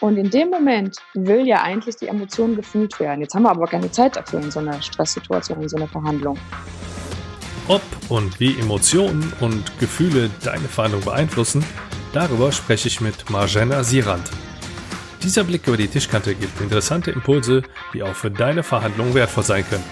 [0.00, 3.20] Und in dem Moment will ja eigentlich die Emotion gefühlt werden.
[3.20, 6.38] Jetzt haben wir aber keine Zeit dafür in so einer Stresssituation, in so einer Verhandlung.
[7.66, 11.64] Ob und wie Emotionen und Gefühle deine Verhandlung beeinflussen,
[12.12, 14.30] darüber spreche ich mit Marjana Sirand.
[15.22, 17.62] Dieser Blick über die Tischkante gibt interessante Impulse,
[17.92, 19.84] die auch für deine Verhandlungen wertvoll sein können.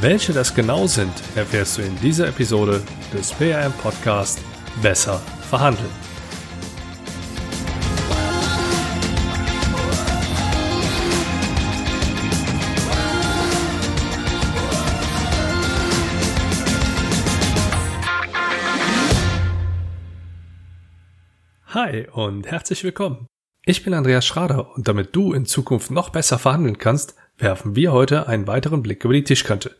[0.00, 2.82] Welche das genau sind, erfährst du in dieser Episode
[3.12, 4.40] des PRM Podcast
[4.82, 5.90] Besser verhandeln.
[21.80, 23.28] Hi und herzlich willkommen.
[23.64, 27.92] Ich bin Andreas Schrader und damit du in Zukunft noch besser verhandeln kannst, werfen wir
[27.92, 29.76] heute einen weiteren Blick über die Tischkante.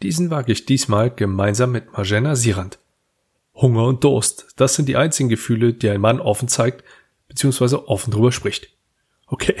[0.00, 2.78] Diesen wage ich diesmal gemeinsam mit Marjana Sirand.
[3.52, 6.84] Hunger und Durst, das sind die einzigen Gefühle, die ein Mann offen zeigt,
[7.26, 8.68] beziehungsweise offen drüber spricht.
[9.26, 9.56] Okay,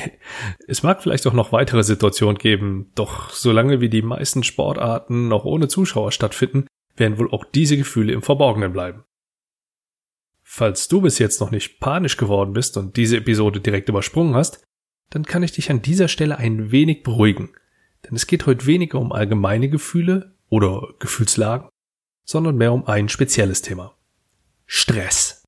[0.68, 5.44] es mag vielleicht auch noch weitere Situationen geben, doch solange wie die meisten Sportarten noch
[5.44, 9.02] ohne Zuschauer stattfinden, werden wohl auch diese Gefühle im Verborgenen bleiben.
[10.52, 14.64] Falls du bis jetzt noch nicht panisch geworden bist und diese Episode direkt übersprungen hast,
[15.08, 17.50] dann kann ich dich an dieser Stelle ein wenig beruhigen.
[18.04, 21.68] Denn es geht heute weniger um allgemeine Gefühle oder Gefühlslagen,
[22.26, 23.96] sondern mehr um ein spezielles Thema.
[24.66, 25.44] Stress.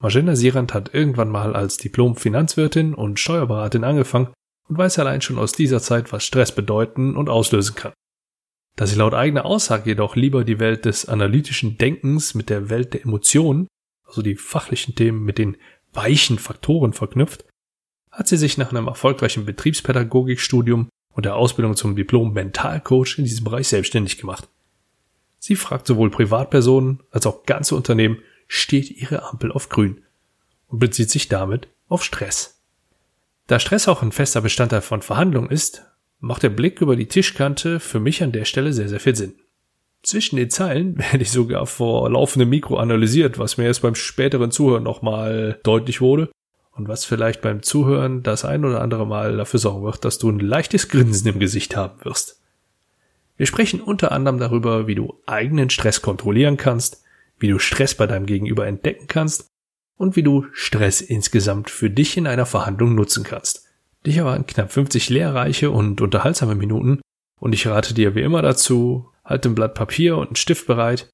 [0.00, 4.32] Magena Sirand hat irgendwann mal als Diplom-Finanzwirtin und Steuerberaterin angefangen
[4.68, 7.94] und weiß allein schon aus dieser Zeit, was Stress bedeuten und auslösen kann.
[8.76, 12.94] Da sie laut eigener Aussage jedoch lieber die Welt des analytischen Denkens mit der Welt
[12.94, 13.66] der Emotionen
[14.08, 15.56] also die fachlichen Themen mit den
[15.92, 17.44] weichen Faktoren verknüpft,
[18.10, 23.44] hat sie sich nach einem erfolgreichen Betriebspädagogikstudium und der Ausbildung zum Diplom Mentalcoach in diesem
[23.44, 24.48] Bereich selbstständig gemacht.
[25.38, 30.02] Sie fragt sowohl Privatpersonen als auch ganze Unternehmen, steht ihre Ampel auf grün
[30.66, 32.60] und bezieht sich damit auf Stress.
[33.46, 35.84] Da Stress auch ein fester Bestandteil von Verhandlungen ist,
[36.18, 39.34] macht der Blick über die Tischkante für mich an der Stelle sehr, sehr viel Sinn.
[40.02, 44.50] Zwischen den Zeilen werde ich sogar vor laufendem Mikro analysiert, was mir erst beim späteren
[44.50, 46.30] Zuhören nochmal deutlich wurde
[46.72, 50.30] und was vielleicht beim Zuhören das ein oder andere Mal dafür sorgen wird, dass du
[50.30, 52.40] ein leichtes Grinsen im Gesicht haben wirst.
[53.36, 57.02] Wir sprechen unter anderem darüber, wie du eigenen Stress kontrollieren kannst,
[57.38, 59.48] wie du Stress bei deinem Gegenüber entdecken kannst
[59.96, 63.66] und wie du Stress insgesamt für dich in einer Verhandlung nutzen kannst.
[64.06, 67.00] Dich erwarten knapp 50 lehrreiche und unterhaltsame Minuten
[67.40, 71.08] und ich rate dir wie immer dazu, halt ein Blatt Papier und einen Stift bereit,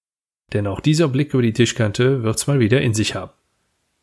[0.53, 3.33] denn auch dieser Blick über die Tischkante wird's mal wieder in sich haben.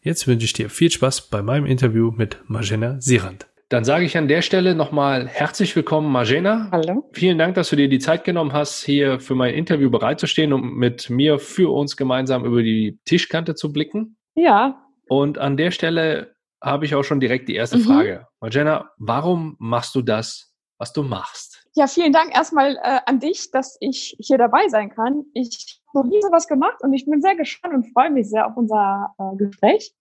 [0.02, 3.48] Jetzt wünsche ich dir viel Spaß bei meinem Interview mit Magena Sirand.
[3.70, 6.68] Dann sage ich an der Stelle nochmal herzlich willkommen, Magena.
[6.72, 7.10] Hallo.
[7.14, 10.76] Vielen Dank, dass du dir die Zeit genommen hast, hier für mein Interview bereitzustehen und
[10.76, 14.18] mit mir für uns gemeinsam über die Tischkante zu blicken.
[14.36, 14.84] Ja.
[15.08, 17.84] Und an der Stelle habe ich auch schon direkt die erste mhm.
[17.84, 18.28] Frage.
[18.42, 21.50] Magena, warum machst du das, was du machst?
[21.74, 25.24] Ja, vielen Dank erstmal äh, an dich, dass ich hier dabei sein kann.
[25.34, 28.46] Ich habe noch nie sowas gemacht und ich bin sehr gespannt und freue mich sehr
[28.46, 29.96] auf unser äh, Gespräch.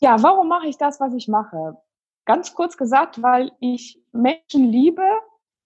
[0.00, 1.78] Ja, warum mache ich das, was ich mache?
[2.26, 5.02] Ganz kurz gesagt, weil ich Menschen liebe,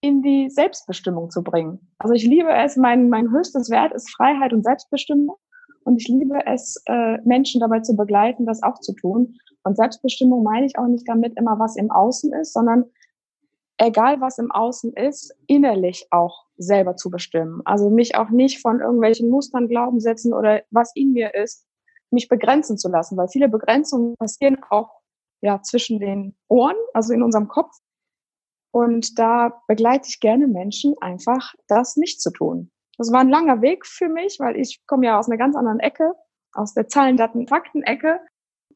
[0.01, 1.91] in die Selbstbestimmung zu bringen.
[1.97, 5.35] Also ich liebe es, mein, mein höchstes Wert ist Freiheit und Selbstbestimmung.
[5.83, 9.35] Und ich liebe es, äh, Menschen dabei zu begleiten, das auch zu tun.
[9.63, 12.85] Und Selbstbestimmung meine ich auch nicht damit immer, was im Außen ist, sondern
[13.79, 17.61] egal was im Außen ist, innerlich auch selber zu bestimmen.
[17.65, 21.65] Also mich auch nicht von irgendwelchen Mustern, Glaubenssätzen oder was in mir ist,
[22.11, 24.89] mich begrenzen zu lassen, weil viele Begrenzungen passieren auch
[25.41, 27.73] ja zwischen den Ohren, also in unserem Kopf.
[28.71, 32.71] Und da begleite ich gerne Menschen einfach, das nicht zu tun.
[32.97, 35.79] Das war ein langer Weg für mich, weil ich komme ja aus einer ganz anderen
[35.79, 36.13] Ecke,
[36.51, 38.19] aus der Zahlen, Daten, Fakten-Ecke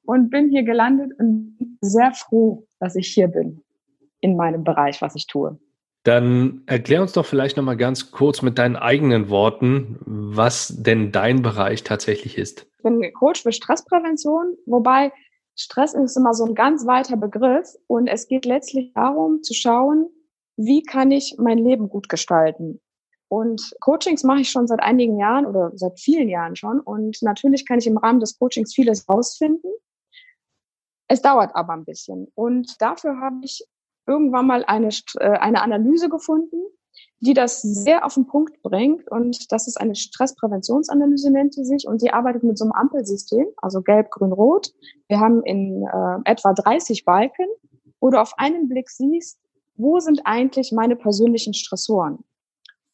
[0.05, 3.62] und bin hier gelandet und sehr froh, dass ich hier bin
[4.23, 5.59] in meinem Bereich, was ich tue.
[6.03, 11.41] Dann erklär uns doch vielleicht nochmal ganz kurz mit deinen eigenen Worten, was denn dein
[11.41, 12.65] Bereich tatsächlich ist.
[12.77, 15.11] Ich bin Coach für Stressprävention, wobei
[15.55, 20.09] Stress ist immer so ein ganz weiter Begriff und es geht letztlich darum zu schauen,
[20.57, 22.79] wie kann ich mein Leben gut gestalten.
[23.27, 26.79] Und Coachings mache ich schon seit einigen Jahren oder seit vielen Jahren schon.
[26.79, 29.71] Und natürlich kann ich im Rahmen des Coachings vieles rausfinden.
[31.07, 32.27] Es dauert aber ein bisschen.
[32.35, 33.65] Und dafür habe ich
[34.07, 34.89] irgendwann mal eine,
[35.19, 36.57] äh, eine Analyse gefunden,
[37.19, 39.09] die das sehr auf den Punkt bringt.
[39.09, 41.87] Und das ist eine Stresspräventionsanalyse, nennt sie sich.
[41.87, 44.73] Und sie arbeitet mit so einem Ampelsystem, also gelb, grün, rot.
[45.07, 47.47] Wir haben in äh, etwa 30 Balken,
[48.01, 49.39] wo du auf einen Blick siehst,
[49.75, 52.23] wo sind eigentlich meine persönlichen Stressoren?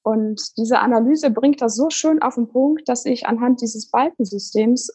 [0.03, 4.91] Und diese Analyse bringt das so schön auf den Punkt, dass ich anhand dieses Balkensystems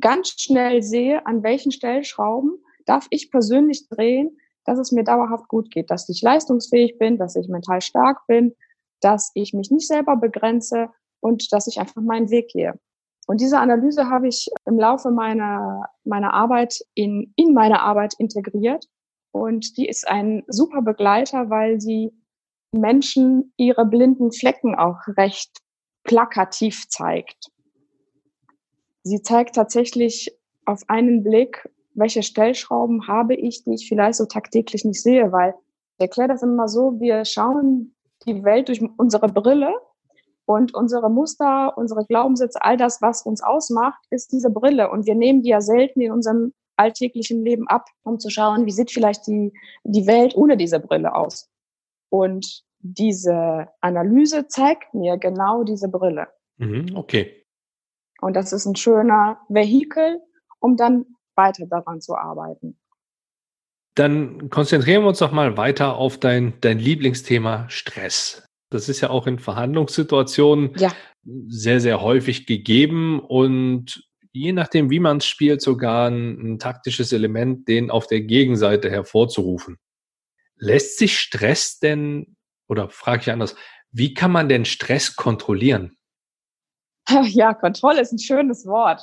[0.00, 4.38] ganz schnell sehe, an welchen Stellschrauben darf ich persönlich drehen,
[4.70, 8.54] dass es mir dauerhaft gut geht, dass ich leistungsfähig bin, dass ich mental stark bin,
[9.00, 12.78] dass ich mich nicht selber begrenze und dass ich einfach meinen Weg gehe.
[13.26, 18.86] Und diese Analyse habe ich im Laufe meiner, meiner Arbeit in, in meine Arbeit integriert.
[19.32, 22.12] Und die ist ein super Begleiter, weil sie
[22.70, 25.50] Menschen ihre blinden Flecken auch recht
[26.04, 27.50] plakativ zeigt.
[29.02, 30.32] Sie zeigt tatsächlich
[30.64, 31.68] auf einen Blick,
[32.00, 35.54] welche Stellschrauben habe ich, die ich vielleicht so tagtäglich nicht sehe, weil
[35.98, 37.94] ich erkläre das immer so, wir schauen
[38.26, 39.74] die Welt durch unsere Brille
[40.46, 44.90] und unsere Muster, unsere Glaubenssätze, all das, was uns ausmacht, ist diese Brille.
[44.90, 48.72] Und wir nehmen die ja selten in unserem alltäglichen Leben ab, um zu schauen, wie
[48.72, 49.52] sieht vielleicht die,
[49.84, 51.48] die Welt ohne diese Brille aus.
[52.08, 56.28] Und diese Analyse zeigt mir genau diese Brille.
[56.56, 57.44] Mhm, okay.
[58.20, 60.20] Und das ist ein schöner Vehikel,
[60.58, 61.06] um dann
[61.40, 62.78] weiter daran zu arbeiten.
[63.94, 68.46] Dann konzentrieren wir uns doch mal weiter auf dein, dein Lieblingsthema Stress.
[68.70, 70.92] Das ist ja auch in Verhandlungssituationen ja.
[71.48, 77.12] sehr, sehr häufig gegeben und je nachdem, wie man es spielt, sogar ein, ein taktisches
[77.12, 79.76] Element, den auf der Gegenseite hervorzurufen.
[80.56, 82.36] Lässt sich Stress denn,
[82.68, 83.56] oder frage ich anders,
[83.90, 85.96] wie kann man denn Stress kontrollieren?
[87.24, 89.02] Ja, Kontrolle ist ein schönes Wort.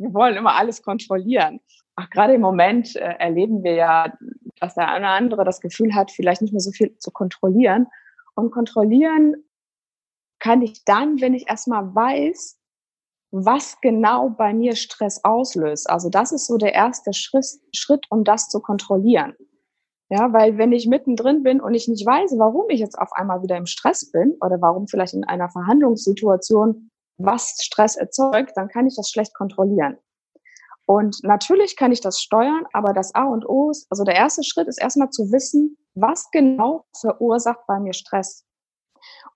[0.00, 1.60] Wir wollen immer alles kontrollieren.
[1.94, 4.16] Ach, gerade im Moment äh, erleben wir ja,
[4.58, 7.86] dass der eine oder andere das Gefühl hat, vielleicht nicht mehr so viel zu kontrollieren.
[8.34, 9.36] Und kontrollieren
[10.38, 12.58] kann ich dann, wenn ich erstmal weiß,
[13.30, 15.88] was genau bei mir Stress auslöst.
[15.88, 19.34] Also das ist so der erste Schritt, Schritt, um das zu kontrollieren.
[20.08, 23.42] Ja, weil wenn ich mittendrin bin und ich nicht weiß, warum ich jetzt auf einmal
[23.42, 26.90] wieder im Stress bin oder warum vielleicht in einer Verhandlungssituation
[27.22, 29.98] was Stress erzeugt, dann kann ich das schlecht kontrollieren.
[30.86, 34.42] Und natürlich kann ich das steuern, aber das A und O ist, also der erste
[34.42, 38.44] Schritt ist erstmal zu wissen, was genau verursacht bei mir Stress.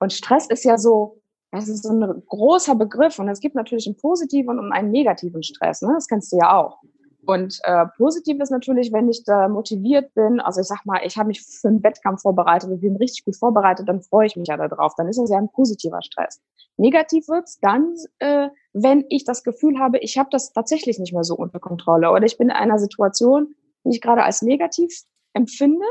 [0.01, 1.21] Und Stress ist ja so,
[1.53, 5.43] das ist so ein großer Begriff und es gibt natürlich einen positiven und einen negativen
[5.45, 5.83] Stress.
[5.83, 5.93] Ne?
[5.95, 6.81] Das kennst du ja auch.
[7.27, 11.17] Und äh, positiv ist natürlich, wenn ich da motiviert bin, also ich sag mal, ich
[11.17, 14.49] habe mich für einen Wettkampf vorbereitet und bin richtig gut vorbereitet, dann freue ich mich
[14.49, 14.95] ja darauf.
[14.97, 16.41] Dann ist das ja ein positiver Stress.
[16.77, 21.25] Negativ wird's dann, äh, wenn ich das Gefühl habe, ich habe das tatsächlich nicht mehr
[21.25, 23.55] so unter Kontrolle oder ich bin in einer Situation,
[23.85, 25.87] die ich gerade als negativ empfinde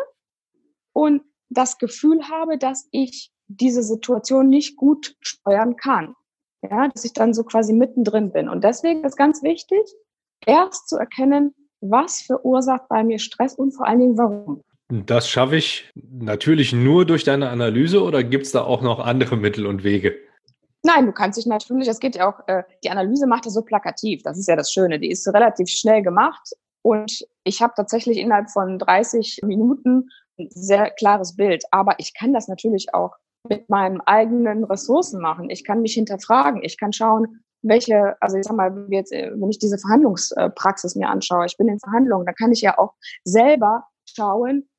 [0.92, 6.16] und das Gefühl habe, dass ich diese Situation nicht gut steuern kann.
[6.62, 8.48] Ja, dass ich dann so quasi mittendrin bin.
[8.48, 9.82] Und deswegen ist ganz wichtig,
[10.46, 14.62] erst zu erkennen, was verursacht bei mir Stress und vor allen Dingen warum.
[14.90, 19.38] Das schaffe ich natürlich nur durch deine Analyse oder gibt es da auch noch andere
[19.38, 20.16] Mittel und Wege?
[20.86, 23.62] Nein, du kannst dich natürlich, das geht ja auch, äh, die Analyse macht das so
[23.62, 26.52] plakativ, das ist ja das Schöne, die ist relativ schnell gemacht
[26.82, 32.34] und ich habe tatsächlich innerhalb von 30 Minuten ein sehr klares Bild, aber ich kann
[32.34, 33.16] das natürlich auch
[33.48, 35.50] mit meinen eigenen Ressourcen machen.
[35.50, 39.50] Ich kann mich hinterfragen, ich kann schauen, welche, also ich sag mal, jetzt, äh, wenn
[39.50, 42.94] ich diese Verhandlungspraxis mir anschaue, ich bin in Verhandlungen, da kann ich ja auch
[43.24, 44.70] selber schauen,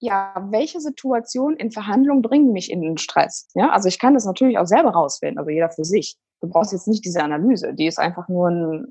[0.00, 3.48] ja, welche Situationen in Verhandlungen bringen mich in den Stress?
[3.54, 6.16] Ja, also ich kann das natürlich auch selber rausfinden, also jeder für sich.
[6.40, 8.86] Du brauchst jetzt nicht diese Analyse, die ist einfach nur ein,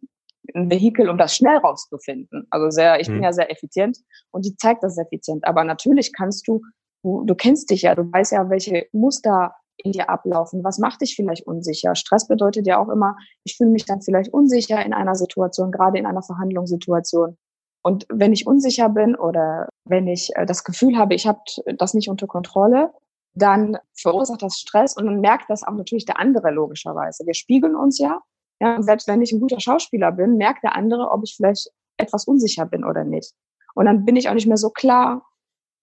[0.56, 2.48] ein Vehikel, um das schnell rauszufinden.
[2.50, 3.14] Also sehr, ich mhm.
[3.14, 4.00] bin ja sehr effizient
[4.32, 5.46] und die zeigt das effizient.
[5.46, 6.62] Aber natürlich kannst du,
[7.04, 10.64] du, du kennst dich ja, du weißt ja, welche Muster in dir ablaufen?
[10.64, 11.96] Was macht dich vielleicht unsicher?
[11.96, 15.98] Stress bedeutet ja auch immer, ich fühle mich dann vielleicht unsicher in einer Situation, gerade
[15.98, 17.38] in einer Verhandlungssituation.
[17.84, 21.40] Und wenn ich unsicher bin oder wenn ich äh, das Gefühl habe, ich habe
[21.78, 22.92] das nicht unter Kontrolle,
[23.36, 27.26] dann verursacht das Stress und dann merkt das auch natürlich der andere logischerweise.
[27.26, 28.22] Wir spiegeln uns ja.
[28.62, 32.26] ja selbst wenn ich ein guter Schauspieler bin, merkt der andere, ob ich vielleicht etwas
[32.26, 33.34] unsicher bin oder nicht.
[33.76, 35.26] Und dann bin ich auch nicht mehr so klar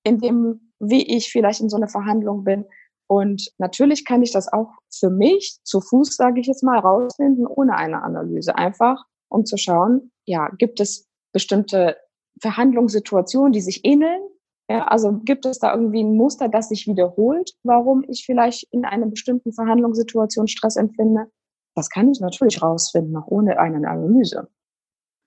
[0.04, 2.64] in dem, wie ich vielleicht in so einer Verhandlung bin.
[3.10, 7.44] Und natürlich kann ich das auch für mich zu Fuß, sage ich jetzt mal, rausfinden,
[7.44, 8.54] ohne eine Analyse.
[8.54, 11.96] Einfach, um zu schauen, ja, gibt es bestimmte
[12.40, 14.20] Verhandlungssituationen, die sich ähneln?
[14.70, 18.84] Ja, also gibt es da irgendwie ein Muster, das sich wiederholt, warum ich vielleicht in
[18.84, 21.26] einer bestimmten Verhandlungssituation Stress empfinde?
[21.74, 24.46] Das kann ich natürlich rausfinden, auch ohne eine Analyse.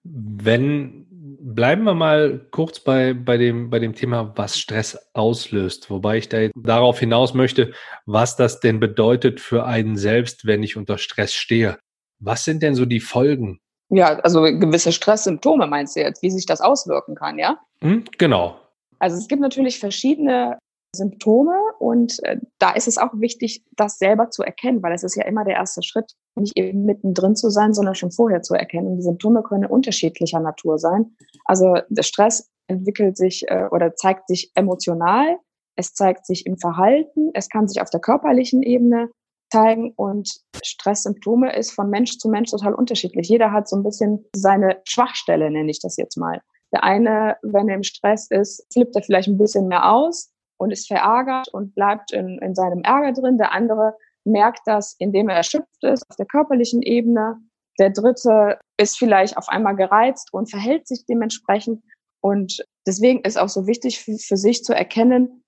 [0.06, 1.06] Wenn
[1.56, 5.90] bleiben wir mal kurz bei, bei, dem, bei dem Thema, was Stress auslöst.
[5.90, 7.74] Wobei ich da darauf hinaus möchte,
[8.06, 11.78] was das denn bedeutet für einen selbst, wenn ich unter Stress stehe.
[12.20, 13.60] Was sind denn so die Folgen?
[13.90, 17.60] Ja, also gewisse Stresssymptome meinst du jetzt, wie sich das auswirken kann, ja?
[17.82, 18.60] Hm, genau.
[19.00, 20.58] Also es gibt natürlich verschiedene
[20.96, 25.16] Symptome und äh, da ist es auch wichtig, das selber zu erkennen, weil es ist
[25.16, 28.88] ja immer der erste Schritt, nicht eben mittendrin zu sein, sondern schon vorher zu erkennen.
[28.88, 31.16] Und die Symptome können unterschiedlicher Natur sein.
[31.46, 35.38] Also der Stress entwickelt sich äh, oder zeigt sich emotional,
[35.76, 39.10] es zeigt sich im Verhalten, es kann sich auf der körperlichen Ebene
[39.52, 40.30] zeigen und
[40.64, 43.28] Stresssymptome ist von Mensch zu Mensch total unterschiedlich.
[43.30, 46.42] Jeder hat so ein bisschen seine Schwachstelle, nenne ich das jetzt mal.
[46.72, 50.72] Der eine, wenn er im Stress ist, flippt er vielleicht ein bisschen mehr aus und
[50.72, 53.38] ist verärgert und bleibt in, in seinem Ärger drin.
[53.38, 57.38] Der andere merkt das, indem er erschöpft ist auf der körperlichen Ebene.
[57.80, 61.84] Der dritte ist vielleicht auf einmal gereizt und verhält sich dementsprechend.
[62.22, 65.44] Und deswegen ist auch so wichtig für, für sich zu erkennen,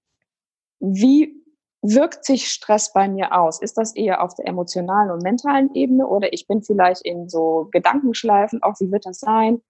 [0.79, 1.33] wie
[1.81, 3.61] wirkt sich Stress bei mir aus?
[3.61, 7.69] Ist das eher auf der emotionalen und mentalen Ebene oder ich bin vielleicht in so
[7.71, 9.61] Gedankenschleifen, auch wie wird das sein?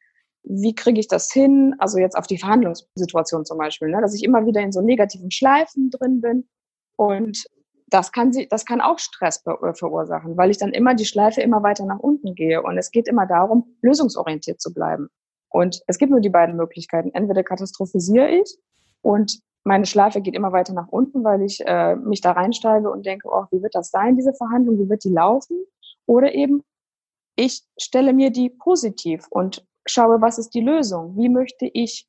[0.47, 1.75] Wie kriege ich das hin?
[1.79, 4.01] Also jetzt auf die Verhandlungssituation zum Beispiel, ne?
[4.01, 6.47] dass ich immer wieder in so negativen Schleifen drin bin
[6.95, 7.45] und
[7.87, 11.41] das kann sie, das kann auch Stress äh, verursachen, weil ich dann immer die Schleife
[11.41, 15.09] immer weiter nach unten gehe und es geht immer darum, lösungsorientiert zu bleiben.
[15.49, 17.11] Und es gibt nur die beiden Möglichkeiten.
[17.13, 18.57] Entweder katastrophisiere ich
[19.01, 23.05] und meine Schleife geht immer weiter nach unten, weil ich äh, mich da reinsteige und
[23.05, 25.57] denke, oh, wie wird das sein, diese Verhandlung, wie wird die laufen?
[26.05, 26.63] Oder eben,
[27.35, 31.15] ich stelle mir die positiv und schaue, was ist die Lösung?
[31.17, 32.07] Wie möchte ich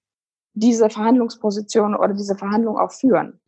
[0.54, 3.40] diese Verhandlungsposition oder diese Verhandlung auch führen?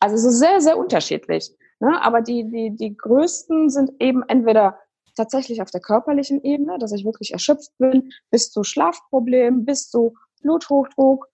[0.00, 1.50] Also es ist sehr, sehr unterschiedlich.
[1.80, 2.00] Ne?
[2.02, 4.78] Aber die, die, die größten sind eben entweder
[5.16, 10.14] tatsächlich auf der körperlichen Ebene, dass ich wirklich erschöpft bin, bis zu Schlafproblemen, bis zu
[10.42, 11.28] Bluthochdruck,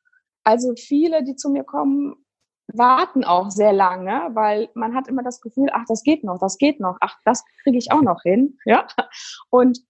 [0.44, 2.16] also viele, die zu mir kommen,
[2.72, 6.58] warten auch sehr lange, weil man hat immer das Gefühl, ach, das geht noch, das
[6.58, 8.86] geht noch, ach, das kriege ich auch noch hin, ja.
[9.50, 9.80] Und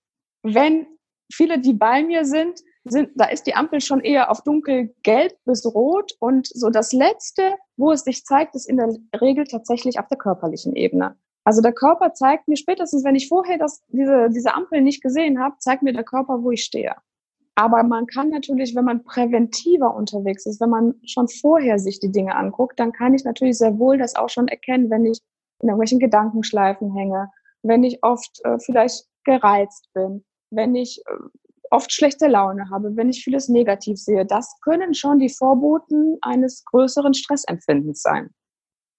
[0.42, 0.86] wenn
[1.32, 5.66] viele, die bei mir sind, sind, da ist die Ampel schon eher auf dunkelgelb bis
[5.66, 10.08] rot und so das letzte, wo es sich zeigt, ist in der Regel tatsächlich auf
[10.08, 11.16] der körperlichen Ebene.
[11.44, 15.40] Also der Körper zeigt mir spätestens, wenn ich vorher das, diese, diese Ampel nicht gesehen
[15.40, 16.94] habe, zeigt mir der Körper, wo ich stehe.
[17.54, 22.12] Aber man kann natürlich, wenn man präventiver unterwegs ist, wenn man schon vorher sich die
[22.12, 25.20] Dinge anguckt, dann kann ich natürlich sehr wohl das auch schon erkennen, wenn ich
[25.60, 27.30] in irgendwelchen Gedankenschleifen hänge,
[27.62, 31.12] wenn ich oft äh, vielleicht gereizt bin, wenn ich äh,
[31.70, 34.24] oft schlechte Laune habe, wenn ich vieles negativ sehe.
[34.24, 38.30] Das können schon die Vorboten eines größeren Stressempfindens sein.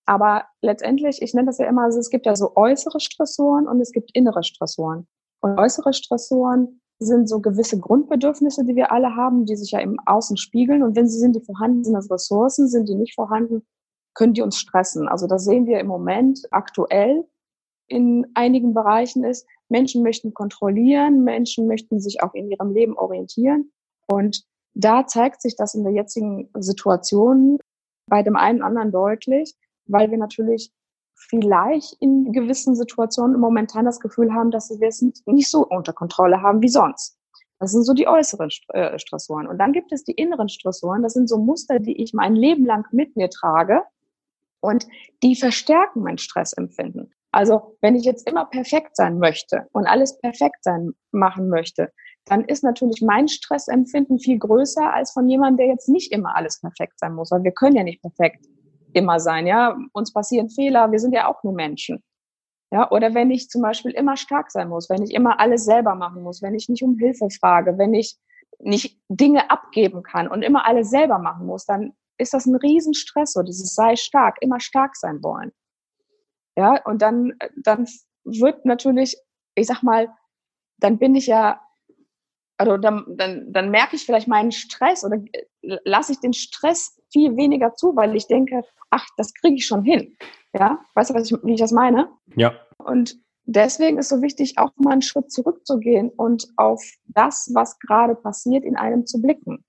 [0.05, 3.79] Aber letztendlich, ich nenne das ja immer, also es gibt ja so äußere Stressoren und
[3.79, 5.07] es gibt innere Stressoren.
[5.41, 9.99] Und äußere Stressoren sind so gewisse Grundbedürfnisse, die wir alle haben, die sich ja im
[10.05, 10.83] Außen spiegeln.
[10.83, 13.65] Und wenn sie sind, die vorhanden sind als Ressourcen, sind die nicht vorhanden,
[14.15, 15.07] können die uns stressen.
[15.07, 17.23] Also das sehen wir im Moment aktuell
[17.87, 23.71] in einigen Bereichen ist, Menschen möchten kontrollieren, Menschen möchten sich auch in ihrem Leben orientieren.
[24.07, 27.59] Und da zeigt sich das in der jetzigen Situation
[28.07, 30.71] bei dem einen anderen deutlich, weil wir natürlich
[31.15, 36.41] vielleicht in gewissen Situationen momentan das Gefühl haben, dass wir es nicht so unter Kontrolle
[36.41, 37.17] haben wie sonst.
[37.59, 39.45] Das sind so die äußeren äh, Stressoren.
[39.45, 41.03] Und dann gibt es die inneren Stressoren.
[41.03, 43.83] Das sind so Muster, die ich mein Leben lang mit mir trage
[44.61, 44.87] und
[45.23, 47.13] die verstärken mein Stressempfinden.
[47.31, 51.91] Also wenn ich jetzt immer perfekt sein möchte und alles perfekt sein machen möchte,
[52.25, 56.59] dann ist natürlich mein Stressempfinden viel größer als von jemandem, der jetzt nicht immer alles
[56.59, 58.45] perfekt sein muss, weil wir können ja nicht perfekt
[58.93, 59.77] immer sein, ja.
[59.93, 62.03] Uns passieren Fehler, wir sind ja auch nur Menschen.
[62.71, 65.95] Ja, oder wenn ich zum Beispiel immer stark sein muss, wenn ich immer alles selber
[65.95, 68.17] machen muss, wenn ich nicht um Hilfe frage, wenn ich
[68.59, 73.33] nicht Dinge abgeben kann und immer alles selber machen muss, dann ist das ein Riesenstress,
[73.33, 75.51] so dieses sei stark, immer stark sein wollen.
[76.55, 77.87] Ja, und dann, dann
[78.23, 79.17] wird natürlich,
[79.55, 80.09] ich sag mal,
[80.77, 81.61] dann bin ich ja,
[82.57, 85.21] also dann, dann, dann merke ich vielleicht meinen Stress oder
[85.61, 89.83] lasse ich den Stress viel weniger zu, weil ich denke, ach, das kriege ich schon
[89.83, 90.17] hin.
[90.53, 92.09] Ja, weißt du, was ich, wie ich das meine?
[92.35, 92.53] Ja.
[92.77, 93.15] Und
[93.45, 98.63] deswegen ist so wichtig, auch mal einen Schritt zurückzugehen und auf das, was gerade passiert,
[98.63, 99.63] in einem zu blicken.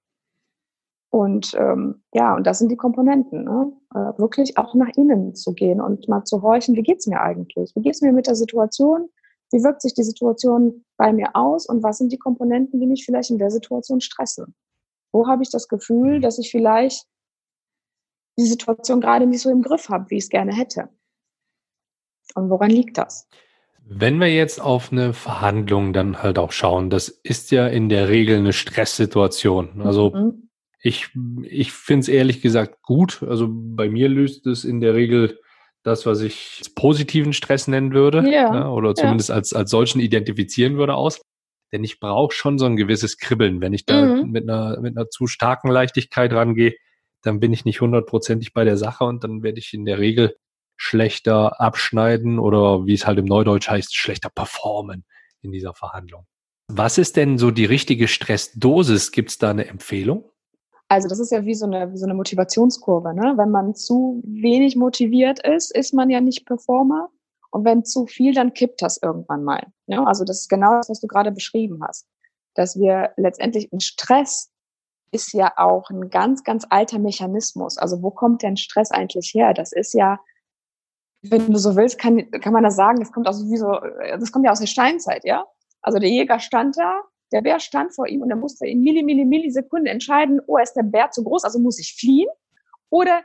[1.10, 3.72] Und ähm, ja, und das sind die Komponenten, ne?
[3.94, 7.72] äh, wirklich auch nach innen zu gehen und mal zu horchen, wie geht's mir eigentlich?
[7.74, 9.08] Wie geht's mir mit der Situation?
[9.50, 11.66] Wie wirkt sich die Situation bei mir aus?
[11.66, 14.54] Und was sind die Komponenten, die mich vielleicht in der Situation stressen?
[15.12, 17.08] Wo habe ich das Gefühl, dass ich vielleicht
[18.40, 20.88] die Situation gerade nicht so im Griff habe, wie ich es gerne hätte.
[22.34, 23.28] Und woran liegt das?
[23.84, 28.08] Wenn wir jetzt auf eine Verhandlung dann halt auch schauen, das ist ja in der
[28.08, 29.82] Regel eine Stresssituation.
[29.82, 30.49] Also mhm.
[30.82, 31.10] Ich,
[31.42, 33.22] ich finde es ehrlich gesagt gut.
[33.22, 35.38] Also bei mir löst es in der Regel
[35.82, 38.54] das, was ich positiven Stress nennen würde, ja.
[38.54, 39.36] Ja, oder zumindest ja.
[39.36, 41.20] als, als solchen identifizieren würde aus.
[41.72, 43.60] Denn ich brauche schon so ein gewisses Kribbeln.
[43.60, 44.30] Wenn ich da mhm.
[44.30, 46.74] mit, einer, mit einer zu starken Leichtigkeit rangehe,
[47.22, 50.36] dann bin ich nicht hundertprozentig bei der Sache und dann werde ich in der Regel
[50.76, 55.04] schlechter abschneiden oder wie es halt im Neudeutsch heißt, schlechter performen
[55.42, 56.26] in dieser Verhandlung.
[56.68, 59.12] Was ist denn so die richtige Stressdosis?
[59.12, 60.29] Gibt es da eine Empfehlung?
[60.90, 63.14] Also das ist ja wie so eine, wie so eine Motivationskurve.
[63.14, 63.34] Ne?
[63.36, 67.10] Wenn man zu wenig motiviert ist, ist man ja nicht Performer.
[67.52, 69.68] Und wenn zu viel, dann kippt das irgendwann mal.
[69.86, 70.02] Ja?
[70.02, 72.08] Also das ist genau das, was du gerade beschrieben hast.
[72.54, 74.50] Dass wir letztendlich ein Stress
[75.12, 77.78] ist ja auch ein ganz, ganz alter Mechanismus.
[77.78, 79.54] Also wo kommt denn Stress eigentlich her?
[79.54, 80.18] Das ist ja,
[81.22, 83.78] wenn du so willst, kann, kann man das sagen, das kommt aus wie so,
[84.18, 85.46] das kommt ja aus der Steinzeit, ja?
[85.82, 87.00] Also der Jäger stand da,
[87.32, 90.74] der Bär stand vor ihm und er musste in Milli, Milli, Millisekunden entscheiden, oh, ist
[90.74, 92.28] der Bär zu groß, also muss ich fliehen?
[92.90, 93.22] Oder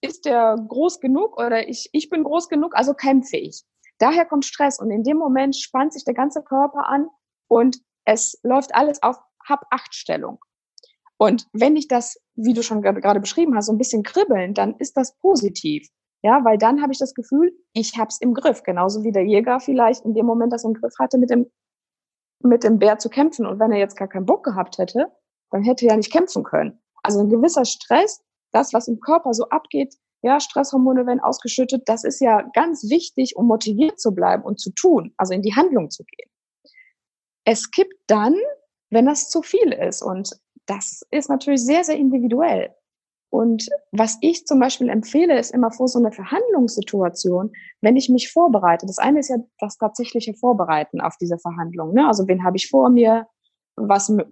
[0.00, 3.62] ist der groß genug oder ich, ich bin groß genug, also kämpfig.
[3.98, 7.08] Daher kommt Stress und in dem Moment spannt sich der ganze Körper an
[7.48, 9.16] und es läuft alles auf
[9.48, 10.38] Hab-Acht-Stellung.
[11.18, 14.76] Und wenn ich das, wie du schon gerade beschrieben hast, so ein bisschen kribbeln, dann
[14.76, 15.88] ist das positiv.
[16.22, 18.62] Ja, weil dann habe ich das Gefühl, ich habe es im Griff.
[18.64, 21.46] Genauso wie der Jäger vielleicht in dem Moment das im Griff hatte, mit dem,
[22.40, 23.46] mit dem Bär zu kämpfen.
[23.46, 25.12] Und wenn er jetzt gar keinen Bock gehabt hätte,
[25.50, 26.80] dann hätte er ja nicht kämpfen können.
[27.02, 32.02] Also ein gewisser Stress, das, was im Körper so abgeht, ja, Stresshormone werden ausgeschüttet, das
[32.02, 35.90] ist ja ganz wichtig, um motiviert zu bleiben und zu tun, also in die Handlung
[35.90, 36.30] zu gehen.
[37.44, 38.34] Es kippt dann,
[38.90, 40.02] wenn das zu viel ist.
[40.02, 40.30] Und
[40.66, 42.74] das ist natürlich sehr, sehr individuell.
[43.30, 48.30] Und was ich zum Beispiel empfehle, ist immer vor so einer Verhandlungssituation, wenn ich mich
[48.30, 48.86] vorbereite.
[48.86, 51.92] Das eine ist ja das tatsächliche Vorbereiten auf diese Verhandlung.
[51.92, 52.06] Ne?
[52.06, 53.26] Also wen habe ich vor mir?
[53.78, 54.24] Was, äh,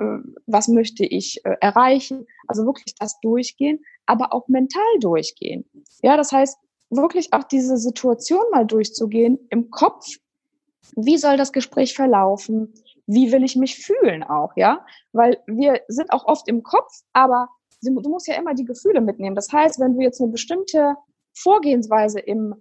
[0.46, 2.26] was möchte ich äh, erreichen?
[2.46, 5.64] Also wirklich das durchgehen, aber auch mental durchgehen.
[6.02, 6.56] Ja, das heißt,
[6.88, 10.06] wirklich auch diese Situation mal durchzugehen im Kopf.
[10.96, 12.72] Wie soll das Gespräch verlaufen?
[13.06, 14.84] wie will ich mich fühlen auch, ja?
[15.12, 17.48] Weil wir sind auch oft im Kopf, aber
[17.84, 19.36] du musst ja immer die Gefühle mitnehmen.
[19.36, 20.96] Das heißt, wenn du jetzt eine bestimmte
[21.34, 22.54] Vorgehensweise im,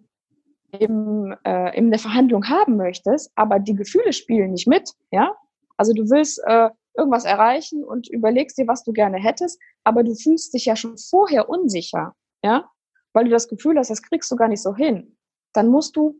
[0.71, 5.35] im, äh, in der Verhandlung haben möchtest, aber die Gefühle spielen nicht mit, ja?
[5.77, 10.15] Also du willst äh, irgendwas erreichen und überlegst dir, was du gerne hättest, aber du
[10.15, 12.69] fühlst dich ja schon vorher unsicher, ja?
[13.13, 15.17] Weil du das Gefühl hast, das kriegst du gar nicht so hin.
[15.53, 16.19] Dann musst du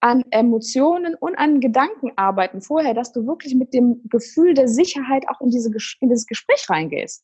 [0.00, 5.28] an Emotionen und an Gedanken arbeiten vorher, dass du wirklich mit dem Gefühl der Sicherheit
[5.28, 7.22] auch in, diese, in dieses Gespräch reingehst.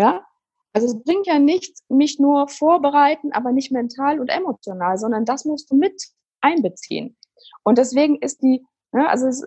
[0.00, 0.24] Ja?
[0.72, 5.44] Also es bringt ja nichts, mich nur vorbereiten, aber nicht mental und emotional, sondern das
[5.44, 6.02] musst du mit
[6.40, 7.18] einbeziehen.
[7.64, 9.46] Und deswegen ist die, ja, also es,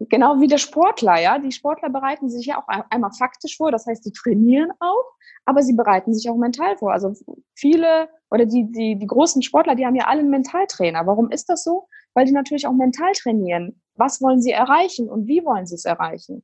[0.00, 3.86] genau wie der Sportler, ja, die Sportler bereiten sich ja auch einmal faktisch vor, das
[3.86, 5.04] heißt, die trainieren auch,
[5.44, 6.92] aber sie bereiten sich auch mental vor.
[6.92, 7.14] Also
[7.54, 11.06] viele oder die, die, die großen Sportler, die haben ja alle einen Mentaltrainer.
[11.06, 11.86] Warum ist das so?
[12.14, 13.80] Weil die natürlich auch mental trainieren.
[13.94, 16.42] Was wollen sie erreichen und wie wollen sie es erreichen?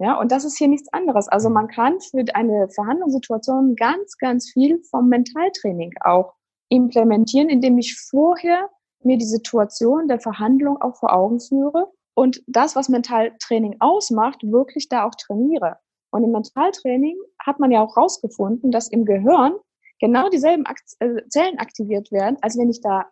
[0.00, 1.28] Ja, und das ist hier nichts anderes.
[1.28, 6.34] Also man kann für eine Verhandlungssituation ganz, ganz viel vom Mentaltraining auch
[6.68, 8.70] implementieren, indem ich vorher
[9.02, 14.88] mir die Situation der Verhandlung auch vor Augen führe und das, was Mentaltraining ausmacht, wirklich
[14.88, 15.78] da auch trainiere.
[16.10, 19.54] Und im Mentaltraining hat man ja auch rausgefunden, dass im Gehirn
[20.00, 20.64] genau dieselben
[21.00, 23.06] äh, Zellen aktiviert werden, als wenn ich da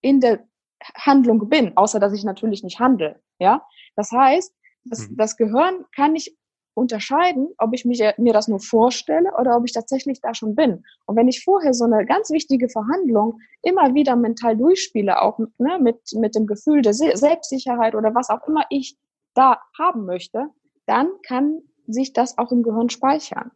[0.00, 0.46] in der
[0.94, 3.20] Handlung bin, außer dass ich natürlich nicht handle.
[3.38, 3.66] Ja,
[3.96, 5.16] das heißt, das, mhm.
[5.16, 6.36] das Gehirn kann nicht
[6.74, 10.84] unterscheiden, ob ich mich, mir das nur vorstelle oder ob ich tatsächlich da schon bin.
[11.06, 15.78] Und wenn ich vorher so eine ganz wichtige Verhandlung immer wieder mental durchspiele, auch ne,
[15.80, 18.96] mit, mit dem Gefühl der Selbstsicherheit oder was auch immer ich
[19.34, 20.48] da haben möchte,
[20.86, 23.50] dann kann sich das auch im Gehirn speichern.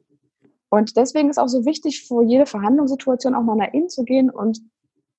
[0.69, 4.29] Und deswegen ist auch so wichtig, vor jede Verhandlungssituation auch mal nach innen zu gehen
[4.29, 4.61] und,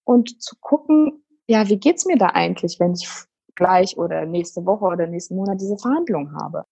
[0.04, 3.08] und zu gucken, ja, wie geht's mir da eigentlich, wenn ich
[3.56, 6.66] gleich oder nächste Woche oder nächsten Monat diese Verhandlung habe?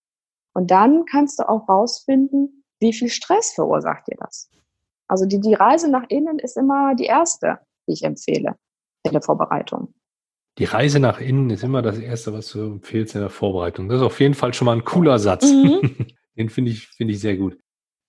[0.54, 4.50] Und dann kannst du auch rausfinden, wie viel Stress verursacht dir das.
[5.08, 8.56] Also die, die Reise nach innen ist immer die erste, die ich empfehle
[9.04, 9.94] in der Vorbereitung.
[10.60, 13.90] Die Reise nach innen ist immer das Erste, was du empfehlst in der Vorbereitung.
[13.90, 15.52] Das ist auf jeden Fall schon mal ein cooler Satz.
[15.52, 16.08] Mhm.
[16.38, 17.58] Den finde ich, finde ich sehr gut.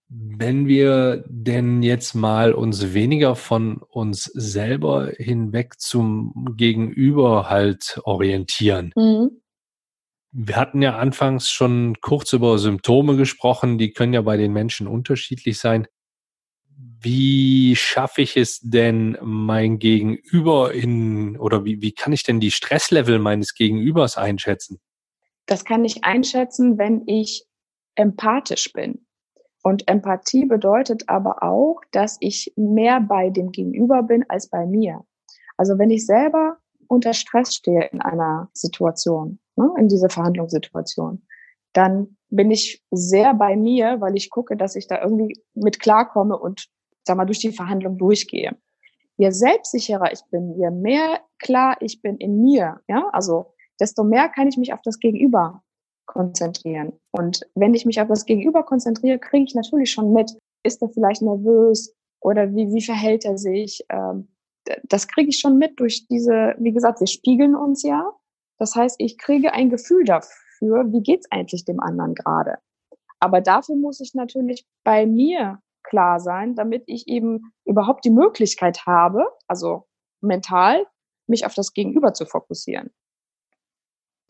[0.08, 8.92] Wenn wir denn jetzt mal uns weniger von uns selber hinweg zum Gegenüber halt orientieren.
[8.96, 9.40] Mhm.
[10.36, 14.88] Wir hatten ja anfangs schon kurz über Symptome gesprochen, die können ja bei den Menschen
[14.88, 15.86] unterschiedlich sein.
[17.00, 22.50] Wie schaffe ich es denn, mein Gegenüber in, oder wie, wie kann ich denn die
[22.50, 24.80] Stresslevel meines Gegenübers einschätzen?
[25.46, 27.44] Das kann ich einschätzen, wenn ich
[27.94, 29.06] empathisch bin.
[29.64, 35.06] Und Empathie bedeutet aber auch, dass ich mehr bei dem Gegenüber bin als bei mir.
[35.56, 41.26] Also wenn ich selber unter Stress stehe in einer Situation, ne, in dieser Verhandlungssituation,
[41.72, 46.38] dann bin ich sehr bei mir, weil ich gucke, dass ich da irgendwie mit klarkomme
[46.38, 46.68] und
[47.04, 48.54] sag mal durch die Verhandlung durchgehe.
[49.16, 54.28] Je selbstsicherer ich bin, je mehr klar ich bin in mir, ja, also desto mehr
[54.28, 55.63] kann ich mich auf das Gegenüber
[56.06, 56.92] konzentrieren.
[57.12, 60.32] Und wenn ich mich auf das Gegenüber konzentriere, kriege ich natürlich schon mit,
[60.64, 63.84] ist er vielleicht nervös oder wie, wie verhält er sich?
[63.90, 64.28] Ähm,
[64.84, 68.12] das kriege ich schon mit durch diese, wie gesagt, wir spiegeln uns ja.
[68.58, 72.56] Das heißt, ich kriege ein Gefühl dafür, wie geht's eigentlich dem anderen gerade.
[73.20, 78.86] Aber dafür muss ich natürlich bei mir klar sein, damit ich eben überhaupt die Möglichkeit
[78.86, 79.84] habe, also
[80.20, 80.86] mental,
[81.26, 82.90] mich auf das Gegenüber zu fokussieren.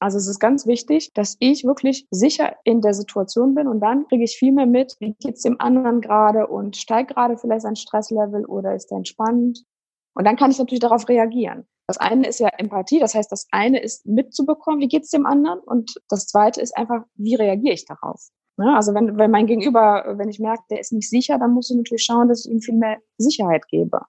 [0.04, 4.06] Also es ist ganz wichtig, dass ich wirklich sicher in der Situation bin und dann
[4.06, 7.74] kriege ich viel mehr mit, wie geht's dem anderen gerade und steigt gerade vielleicht sein
[7.74, 9.64] Stresslevel oder ist er entspannt.
[10.12, 11.66] Und dann kann ich natürlich darauf reagieren.
[11.86, 15.60] Das eine ist ja Empathie, das heißt, das eine ist mitzubekommen, wie geht's dem anderen
[15.60, 18.28] und das zweite ist einfach, wie reagiere ich darauf.
[18.58, 18.76] Ne?
[18.76, 21.78] Also wenn, wenn mein Gegenüber, wenn ich merke, der ist nicht sicher, dann muss ich
[21.78, 24.02] natürlich schauen, dass ich ihm viel mehr Sicherheit gebe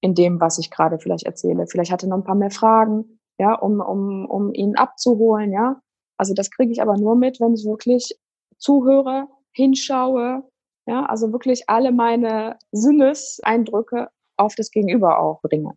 [0.00, 1.66] in dem, was ich gerade vielleicht erzähle.
[1.66, 5.80] Vielleicht hat er noch ein paar mehr Fragen, ja, um, um, um ihn abzuholen, ja.
[6.16, 8.16] Also das kriege ich aber nur mit, wenn ich wirklich
[8.58, 10.42] zuhöre, hinschaue,
[10.86, 15.72] ja, also wirklich alle meine Sinneseindrücke auf das Gegenüber auch bringe.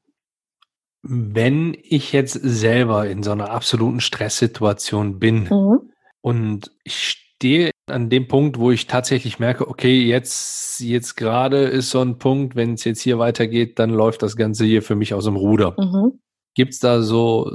[1.02, 5.92] Wenn ich jetzt selber in so einer absoluten Stresssituation bin mhm.
[6.22, 6.98] und ich
[7.40, 12.18] stehe an dem Punkt, wo ich tatsächlich merke, okay, jetzt, jetzt gerade ist so ein
[12.18, 15.38] Punkt, wenn es jetzt hier weitergeht, dann läuft das Ganze hier für mich aus dem
[15.38, 15.76] Ruder.
[15.78, 16.20] Mhm.
[16.56, 17.52] Gibt es da so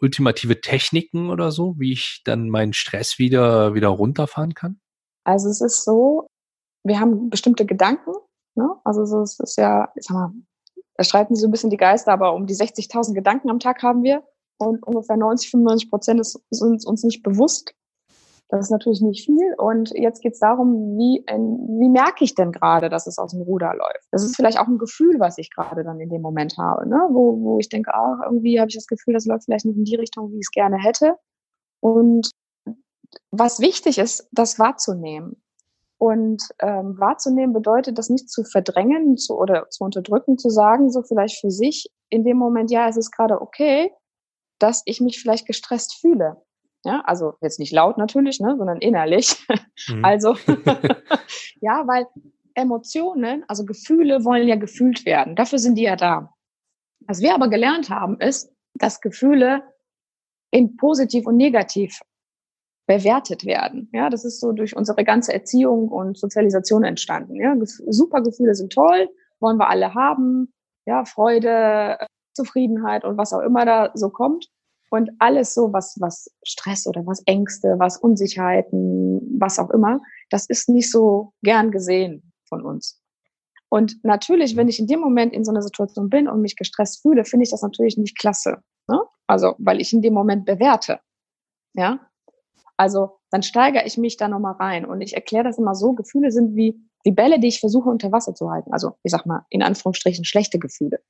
[0.00, 4.80] ultimative Techniken oder so, wie ich dann meinen Stress wieder, wieder runterfahren kann?
[5.24, 6.28] Also es ist so,
[6.84, 8.12] wir haben bestimmte Gedanken,
[8.54, 8.76] ne?
[8.84, 10.32] Also so, es ist ja, ich sag mal,
[10.94, 13.82] da streiten sich so ein bisschen die Geister, aber um die 60.000 Gedanken am Tag
[13.82, 14.24] haben wir
[14.58, 17.74] und ungefähr 90, 95 Prozent ist, sind uns nicht bewusst.
[18.48, 19.54] Das ist natürlich nicht viel.
[19.58, 23.42] Und jetzt geht es darum, wie, wie merke ich denn gerade, dass es aus dem
[23.42, 24.08] Ruder läuft?
[24.10, 27.08] Das ist vielleicht auch ein Gefühl, was ich gerade dann in dem Moment habe, ne?
[27.10, 29.84] wo, wo ich denke, ach, irgendwie habe ich das Gefühl, das läuft vielleicht nicht in
[29.84, 31.16] die Richtung, wie ich es gerne hätte.
[31.80, 32.30] Und
[33.30, 35.42] was wichtig ist, das wahrzunehmen.
[35.98, 41.02] Und ähm, wahrzunehmen bedeutet, das nicht zu verdrängen zu, oder zu unterdrücken, zu sagen, so
[41.02, 43.92] vielleicht für sich in dem Moment, ja, es ist gerade okay,
[44.58, 46.40] dass ich mich vielleicht gestresst fühle.
[46.88, 49.36] Ja, also jetzt nicht laut natürlich, ne, sondern innerlich.
[49.88, 50.04] Mhm.
[50.04, 50.34] Also
[51.60, 52.06] ja, weil
[52.54, 55.36] Emotionen, also Gefühle wollen ja gefühlt werden.
[55.36, 56.34] Dafür sind die ja da.
[57.06, 59.62] Was wir aber gelernt haben, ist, dass Gefühle
[60.50, 62.00] in positiv und negativ
[62.86, 63.90] bewertet werden.
[63.92, 67.36] Ja, das ist so durch unsere ganze Erziehung und Sozialisation entstanden.
[67.36, 70.54] Ja, super Gefühle sind toll, wollen wir alle haben.
[70.86, 71.98] Ja, Freude,
[72.32, 74.48] Zufriedenheit und was auch immer da so kommt.
[74.90, 80.46] Und alles so, was, was Stress oder was Ängste, was Unsicherheiten, was auch immer, das
[80.46, 83.00] ist nicht so gern gesehen von uns.
[83.68, 87.02] Und natürlich, wenn ich in dem Moment in so einer Situation bin und mich gestresst
[87.02, 88.62] fühle, finde ich das natürlich nicht klasse.
[88.88, 89.00] Ne?
[89.26, 91.00] Also, weil ich in dem Moment bewerte.
[91.74, 92.00] Ja.
[92.78, 94.86] Also, dann steigere ich mich da nochmal rein.
[94.86, 98.10] Und ich erkläre das immer so, Gefühle sind wie, wie Bälle, die ich versuche unter
[98.10, 98.72] Wasser zu halten.
[98.72, 101.00] Also, ich sag mal, in Anführungsstrichen schlechte Gefühle.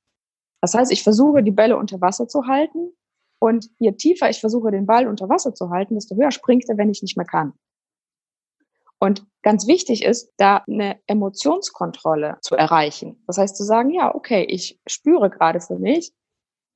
[0.59, 2.91] Das heißt, ich versuche, die Bälle unter Wasser zu halten
[3.39, 6.77] und je tiefer ich versuche, den Ball unter Wasser zu halten, desto höher springt er,
[6.77, 7.53] wenn ich nicht mehr kann.
[8.99, 13.23] Und ganz wichtig ist, da eine Emotionskontrolle zu erreichen.
[13.27, 16.11] Das heißt zu sagen, ja, okay, ich spüre gerade für mich,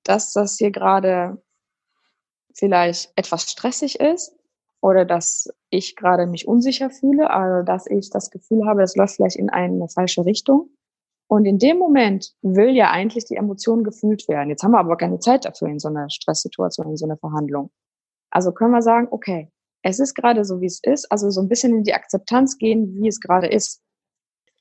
[0.04, 1.41] dass das hier gerade
[2.54, 4.34] vielleicht etwas stressig ist
[4.82, 9.15] oder dass ich gerade mich unsicher fühle, also dass ich das Gefühl habe, es läuft
[9.15, 10.69] vielleicht in eine falsche Richtung.
[11.34, 14.52] Und in dem Moment will ja eigentlich die Emotion gefühlt werden.
[14.52, 17.72] Jetzt haben wir aber keine Zeit dafür in so einer Stresssituation, in so einer Verhandlung.
[18.30, 21.50] Also können wir sagen, okay, es ist gerade so, wie es ist, also so ein
[21.50, 23.82] bisschen in die Akzeptanz gehen, wie es gerade ist.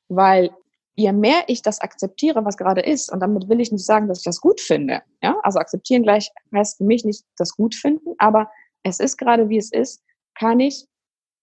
[0.08, 0.48] Weil
[0.94, 4.20] je mehr ich das akzeptiere, was gerade ist, und damit will ich nicht sagen, dass
[4.20, 5.02] ich das gut finde.
[5.22, 8.50] Ja, also akzeptieren gleich heißt für mich nicht das gut finden, aber
[8.82, 10.02] es ist gerade, wie es ist,
[10.34, 10.86] kann ich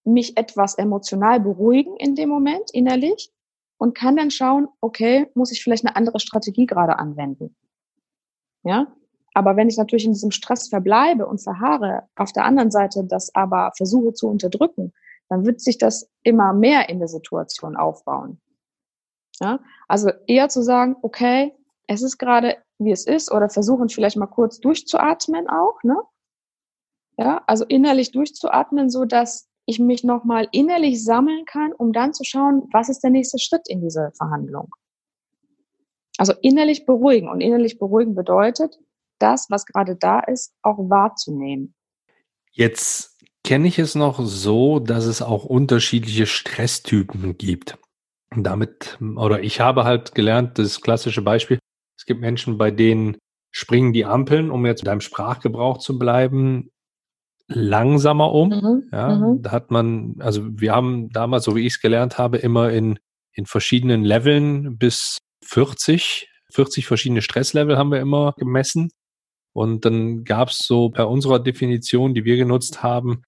[0.03, 3.31] mich etwas emotional beruhigen in dem Moment innerlich
[3.79, 7.55] und kann dann schauen, okay, muss ich vielleicht eine andere Strategie gerade anwenden.
[8.63, 8.87] Ja,
[9.33, 13.33] aber wenn ich natürlich in diesem Stress verbleibe und verharre, auf der anderen Seite das
[13.33, 14.93] aber versuche zu unterdrücken,
[15.29, 18.41] dann wird sich das immer mehr in der Situation aufbauen.
[19.39, 21.55] Ja, also eher zu sagen, okay,
[21.87, 26.01] es ist gerade wie es ist oder versuchen vielleicht mal kurz durchzuatmen auch, ne?
[27.17, 32.23] Ja, also innerlich durchzuatmen, so dass ich mich nochmal innerlich sammeln kann, um dann zu
[32.23, 34.73] schauen, was ist der nächste Schritt in diese Verhandlung.
[36.17, 37.29] Also innerlich beruhigen.
[37.29, 38.77] Und innerlich beruhigen bedeutet,
[39.19, 41.75] das, was gerade da ist, auch wahrzunehmen.
[42.51, 47.77] Jetzt kenne ich es noch so, dass es auch unterschiedliche Stresstypen gibt.
[48.35, 51.59] damit, oder ich habe halt gelernt, das klassische Beispiel,
[51.97, 53.17] es gibt Menschen, bei denen
[53.51, 56.69] springen die Ampeln, um jetzt deinem Sprachgebrauch zu bleiben,
[57.49, 58.49] langsamer um.
[58.49, 59.41] Mhm, ja, mhm.
[59.41, 62.99] da hat man, also wir haben damals, so wie ich es gelernt habe, immer in,
[63.33, 66.29] in verschiedenen Leveln bis 40.
[66.51, 68.89] 40 verschiedene Stresslevel haben wir immer gemessen.
[69.53, 73.23] Und dann gab es so bei unserer Definition, die wir genutzt haben,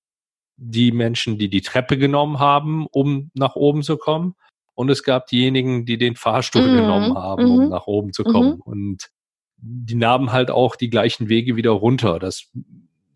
[0.55, 4.35] die Menschen, die die Treppe genommen haben, um nach oben zu kommen.
[4.75, 6.75] Und es gab diejenigen, die den Fahrstuhl mhm.
[6.75, 7.69] genommen haben, um mhm.
[7.69, 8.55] nach oben zu kommen.
[8.55, 8.61] Mhm.
[8.61, 9.09] Und
[9.57, 12.19] die nahmen halt auch die gleichen Wege wieder runter.
[12.19, 12.51] Das,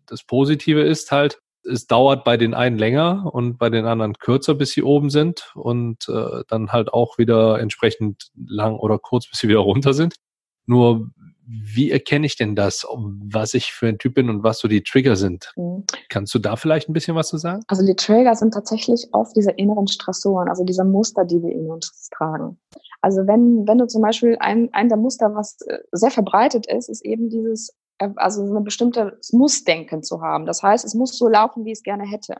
[0.06, 4.54] das Positive ist halt, es dauert bei den einen länger und bei den anderen kürzer,
[4.54, 9.40] bis sie oben sind und äh, dann halt auch wieder entsprechend lang oder kurz, bis
[9.40, 10.14] sie wieder runter sind.
[10.66, 11.10] Nur
[11.48, 14.82] wie erkenne ich denn das, was ich für ein Typ bin und was so die
[14.82, 15.52] Trigger sind?
[15.56, 15.84] Mhm.
[16.08, 17.62] Kannst du da vielleicht ein bisschen was zu sagen?
[17.68, 21.70] Also die Trigger sind tatsächlich oft diese inneren Stressoren, also diese Muster, die wir in
[21.70, 22.58] uns tragen.
[23.00, 26.88] Also wenn, wenn du zum Beispiel ein, ein der Muster, was äh, sehr verbreitet ist,
[26.88, 30.46] ist eben dieses, also eine bestimmte Muss-Denken zu haben.
[30.46, 32.36] Das heißt, es muss so laufen, wie ich es gerne hätte.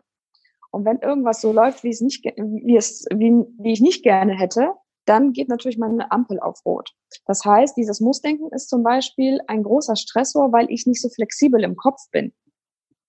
[0.71, 4.37] Und wenn irgendwas so läuft, wie es nicht, wie es, wie, wie ich nicht gerne
[4.37, 4.73] hätte,
[5.07, 6.93] dann geht natürlich meine Ampel auf Rot.
[7.27, 11.63] Das heißt, dieses Mussdenken ist zum Beispiel ein großer Stressor, weil ich nicht so flexibel
[11.63, 12.35] im Kopf bin.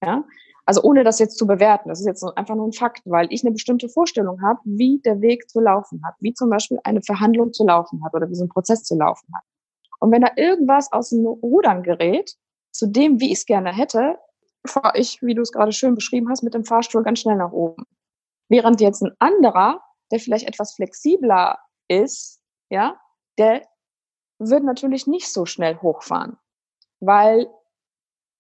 [0.03, 0.23] Ja,
[0.67, 3.43] also ohne das jetzt zu bewerten, das ist jetzt einfach nur ein Fakt, weil ich
[3.43, 7.53] eine bestimmte Vorstellung habe, wie der Weg zu laufen hat, wie zum Beispiel eine Verhandlung
[7.53, 9.43] zu laufen hat oder wie so ein Prozess zu laufen hat.
[9.99, 12.36] Und wenn da irgendwas aus dem Rudern gerät,
[12.71, 14.17] zu dem, wie ich es gerne hätte,
[14.65, 17.51] fahre ich, wie du es gerade schön beschrieben hast, mit dem Fahrstuhl ganz schnell nach
[17.51, 17.86] oben.
[18.49, 19.81] Während jetzt ein anderer,
[20.12, 21.57] der vielleicht etwas flexibler
[21.88, 22.99] ist, ja,
[23.38, 23.67] der
[24.39, 26.38] wird natürlich nicht so schnell hochfahren,
[26.99, 27.49] weil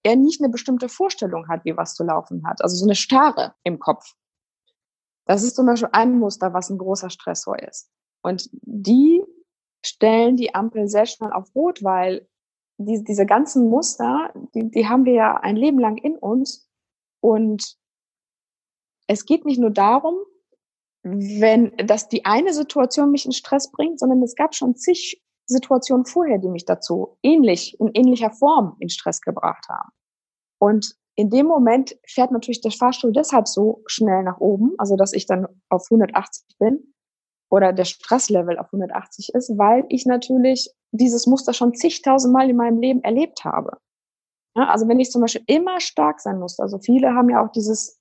[0.03, 3.55] er nicht eine bestimmte Vorstellung hat, wie was zu laufen hat, also so eine Starre
[3.63, 4.13] im Kopf.
[5.25, 7.91] Das ist zum Beispiel ein Muster, was ein großer Stressor ist.
[8.21, 9.21] Und die
[9.85, 12.27] stellen die Ampel sehr schnell auf Rot, weil
[12.77, 16.69] die, diese ganzen Muster, die, die haben wir ja ein Leben lang in uns.
[17.21, 17.77] Und
[19.07, 20.15] es geht nicht nur darum,
[21.03, 26.05] wenn, dass die eine Situation mich in Stress bringt, sondern es gab schon zig Situationen
[26.05, 29.89] vorher, die mich dazu ähnlich, in ähnlicher Form in Stress gebracht haben.
[30.59, 35.13] Und in dem Moment fährt natürlich der Fahrstuhl deshalb so schnell nach oben, also dass
[35.13, 36.93] ich dann auf 180 bin
[37.49, 42.79] oder der Stresslevel auf 180 ist, weil ich natürlich dieses Muster schon zigtausendmal in meinem
[42.79, 43.77] Leben erlebt habe.
[44.55, 47.51] Ja, also wenn ich zum Beispiel immer stark sein muss, also viele haben ja auch
[47.51, 47.99] dieses,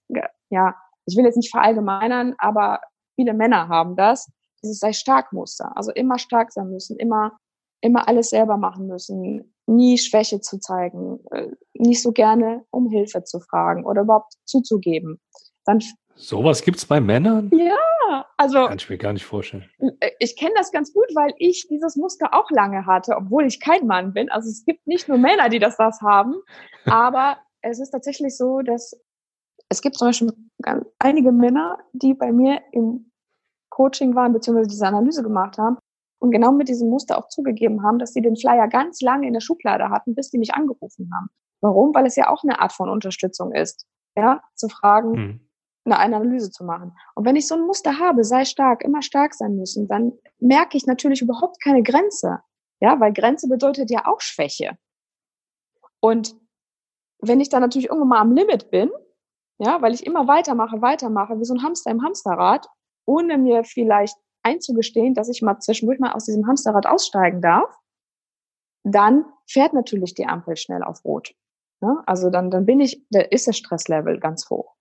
[0.50, 2.80] ja, ich will jetzt nicht verallgemeinern, aber
[3.14, 4.30] viele Männer haben das,
[4.62, 5.76] dieses sei stark Muster.
[5.76, 7.36] Also immer stark sein müssen, immer,
[7.82, 13.22] immer alles selber machen müssen, nie Schwäche zu zeigen, äh, nicht so gerne um Hilfe
[13.24, 15.20] zu fragen oder überhaupt zuzugeben.
[15.64, 15.80] Dann
[16.16, 17.50] Sowas gibt's bei Männern?
[17.54, 18.66] Ja, also.
[18.66, 19.68] Kann ich mir gar nicht vorstellen.
[20.00, 23.60] Äh, ich kenne das ganz gut, weil ich dieses Muster auch lange hatte, obwohl ich
[23.60, 24.30] kein Mann bin.
[24.30, 26.34] Also es gibt nicht nur Männer, die das, das haben,
[26.86, 28.98] aber es ist tatsächlich so, dass
[29.68, 30.32] es gibt zum Beispiel
[30.98, 33.10] einige Männer, die bei mir im
[33.68, 35.76] Coaching waren, beziehungsweise diese Analyse gemacht haben
[36.18, 39.34] und genau mit diesem Muster auch zugegeben haben, dass sie den Flyer ganz lange in
[39.34, 41.28] der Schublade hatten, bis die mich angerufen haben.
[41.60, 41.94] Warum?
[41.94, 45.45] Weil es ja auch eine Art von Unterstützung ist, ja, zu fragen, hm.
[45.86, 46.96] Eine Analyse zu machen.
[47.14, 50.76] Und wenn ich so ein Muster habe, sei stark, immer stark sein müssen, dann merke
[50.76, 52.40] ich natürlich überhaupt keine Grenze.
[52.80, 54.76] Ja, weil Grenze bedeutet ja auch Schwäche.
[56.00, 56.34] Und
[57.20, 58.90] wenn ich dann natürlich irgendwann mal am Limit bin,
[59.58, 62.68] ja, weil ich immer weitermache, weitermache, wie so ein Hamster im Hamsterrad,
[63.06, 67.74] ohne mir vielleicht einzugestehen, dass ich mal zwischendurch mal aus diesem Hamsterrad aussteigen darf,
[68.84, 71.34] dann fährt natürlich die Ampel schnell auf Rot.
[71.80, 74.75] Ja, also dann, dann bin ich, da ist das Stresslevel ganz hoch.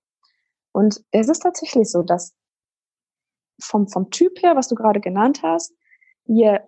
[0.76, 2.36] Und es ist tatsächlich so, dass
[3.62, 5.74] vom, vom Typ her, was du gerade genannt hast,
[6.26, 6.60] je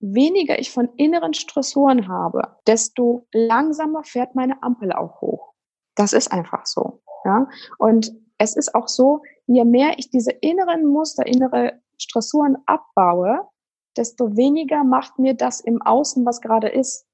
[0.00, 5.52] weniger ich von inneren Stressoren habe, desto langsamer fährt meine Ampel auch hoch.
[5.94, 7.00] Das ist einfach so.
[7.24, 7.48] Ja?
[7.78, 13.48] Und es ist auch so, je mehr ich diese inneren Muster, innere Stressuren abbaue,
[13.96, 17.06] desto weniger macht mir das im Außen, was gerade ist.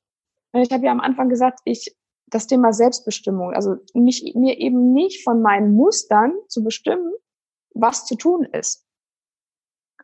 [0.54, 1.94] Ich habe ja am Anfang gesagt, ich
[2.30, 7.12] das Thema Selbstbestimmung, also mich, mir eben nicht von meinen Mustern zu bestimmen,
[7.74, 8.86] was zu tun ist.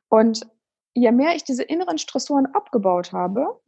[0.08, 0.46] Und
[0.94, 3.60] je mehr ich diese inneren Stressoren abgebaut habe,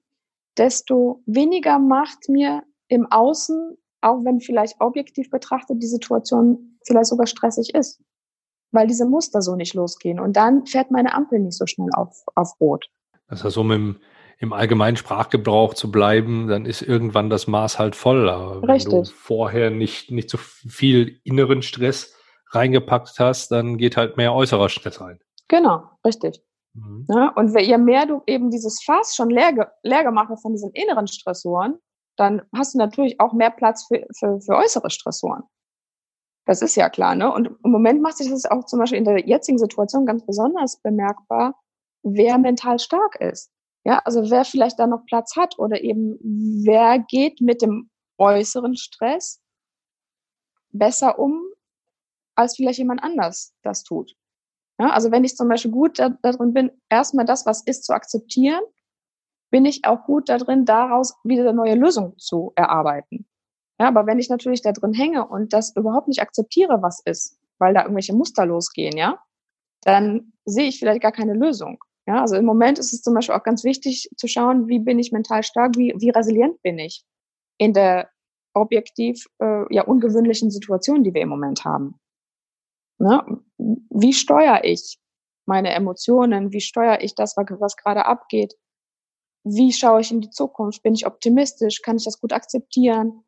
[0.57, 7.27] desto weniger macht mir im Außen auch wenn vielleicht objektiv betrachtet die Situation vielleicht sogar
[7.27, 8.01] stressig ist,
[8.71, 10.21] weil diese Muster so nicht losgehen.
[10.21, 12.87] Und dann fährt meine Ampel nicht so schnell auf, auf Rot.
[13.29, 13.97] Das heißt, um im,
[14.38, 18.29] im allgemeinen Sprachgebrauch zu bleiben, dann ist irgendwann das Maß halt voll.
[18.29, 18.92] Aber wenn Richtig.
[18.92, 22.14] du vorher nicht, nicht so viel inneren Stress
[22.51, 25.18] reingepackt hast, dann geht halt mehr äußerer Stress rein.
[25.48, 26.40] Genau, richtig.
[26.74, 27.07] Mhm.
[27.09, 30.70] Ja, und je mehr du eben dieses Fass schon leer, leer gemacht hast von diesen
[30.70, 31.79] inneren Stressoren,
[32.16, 35.42] dann hast du natürlich auch mehr Platz für, für, für äußere Stressoren.
[36.46, 37.31] Das ist ja klar, ne?
[37.33, 40.81] Und im Moment macht sich das auch zum Beispiel in der jetzigen Situation ganz besonders
[40.81, 41.61] bemerkbar,
[42.03, 43.51] wer mental stark ist.
[43.88, 48.77] Ja, also wer vielleicht da noch Platz hat oder eben wer geht mit dem äußeren
[48.77, 49.40] Stress
[50.70, 51.40] besser um,
[52.35, 54.14] als vielleicht jemand anders das tut.
[54.79, 57.94] Ja, also wenn ich zum Beispiel gut da, darin bin, erstmal das, was ist, zu
[57.94, 58.61] akzeptieren,
[59.51, 63.27] bin ich auch gut darin, daraus wieder neue Lösungen zu erarbeiten.
[63.81, 67.40] Ja, aber wenn ich natürlich da drin hänge und das überhaupt nicht akzeptiere, was ist,
[67.57, 69.18] weil da irgendwelche Muster losgehen, ja,
[69.81, 71.83] dann sehe ich vielleicht gar keine Lösung.
[72.09, 74.99] Ja, also im Moment ist es zum Beispiel auch ganz wichtig zu schauen, wie bin
[74.99, 77.05] ich mental stark, wie, wie resilient bin ich
[77.59, 78.09] in der
[78.55, 82.01] objektiv äh, ja ungewöhnlichen Situation, die wir im Moment haben.
[82.99, 83.23] Ne?
[83.59, 84.99] Wie steuere ich
[85.44, 86.51] meine Emotionen?
[86.51, 88.55] Wie steuere ich das, was gerade abgeht?
[89.44, 90.83] Wie schaue ich in die Zukunft?
[90.83, 91.83] Bin ich optimistisch?
[91.83, 93.23] Kann ich das gut akzeptieren?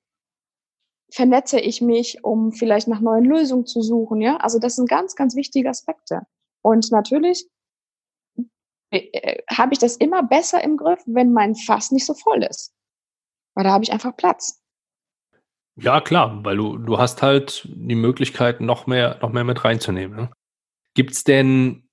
[1.12, 4.22] Vernetze ich mich, um vielleicht nach neuen Lösungen zu suchen?
[4.22, 6.22] Ja, also das sind ganz, ganz wichtige Aspekte.
[6.62, 7.46] Und natürlich
[8.92, 12.74] habe ich das immer besser im Griff, wenn mein Fass nicht so voll ist.
[13.54, 14.60] Weil da habe ich einfach Platz.
[15.76, 20.16] Ja, klar, weil du, du hast halt die Möglichkeit, noch mehr, noch mehr mit reinzunehmen.
[20.16, 20.30] Ne?
[20.94, 21.88] Gibt es denn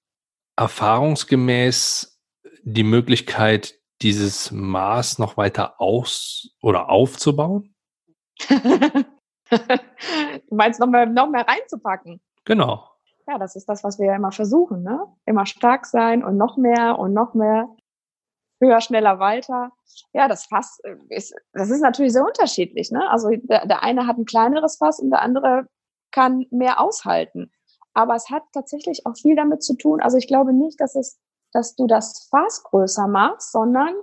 [0.57, 2.19] erfahrungsgemäß
[2.63, 7.75] die Möglichkeit, dieses Maß noch weiter aus oder aufzubauen?
[8.49, 9.05] du
[10.51, 12.19] meinst noch mehr, noch mehr reinzupacken?
[12.45, 12.89] Genau.
[13.27, 15.05] Ja, das ist das, was wir ja immer versuchen, ne?
[15.25, 17.67] Immer stark sein und noch mehr und noch mehr
[18.61, 19.71] höher, schneller, weiter.
[20.13, 22.91] Ja, das Fass äh, ist, das ist natürlich sehr unterschiedlich.
[22.91, 23.07] Ne?
[23.09, 25.67] Also der, der eine hat ein kleineres Fass und der andere
[26.11, 27.51] kann mehr aushalten.
[27.93, 30.01] Aber es hat tatsächlich auch viel damit zu tun.
[30.01, 31.19] Also ich glaube nicht, dass es,
[31.51, 33.93] dass du das Fass größer machst, sondern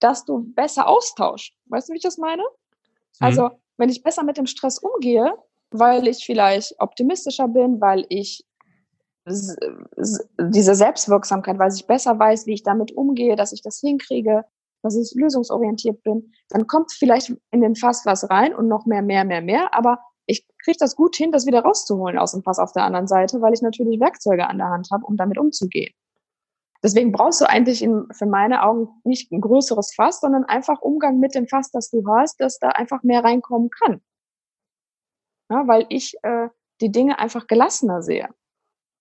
[0.00, 1.52] dass du besser austauschst.
[1.66, 2.42] Weißt du, wie ich das meine?
[2.42, 3.26] Mhm.
[3.26, 5.34] Also wenn ich besser mit dem Stress umgehe,
[5.70, 8.44] weil ich vielleicht optimistischer bin, weil ich
[9.28, 14.44] diese Selbstwirksamkeit, weil ich besser weiß, wie ich damit umgehe, dass ich das hinkriege,
[14.82, 19.02] dass ich lösungsorientiert bin, dann kommt vielleicht in den Fass was rein und noch mehr,
[19.02, 22.58] mehr, mehr, mehr, aber ich kriege das gut hin, das wieder rauszuholen aus dem Fass
[22.58, 25.94] auf der anderen Seite, weil ich natürlich Werkzeuge an der Hand habe, um damit umzugehen.
[26.82, 31.18] Deswegen brauchst du eigentlich in, für meine Augen nicht ein größeres Fass, sondern einfach Umgang
[31.18, 34.00] mit dem Fass, das du hast, dass da einfach mehr reinkommen kann.
[35.50, 36.48] Ja, weil ich äh,
[36.80, 38.28] die Dinge einfach gelassener sehe.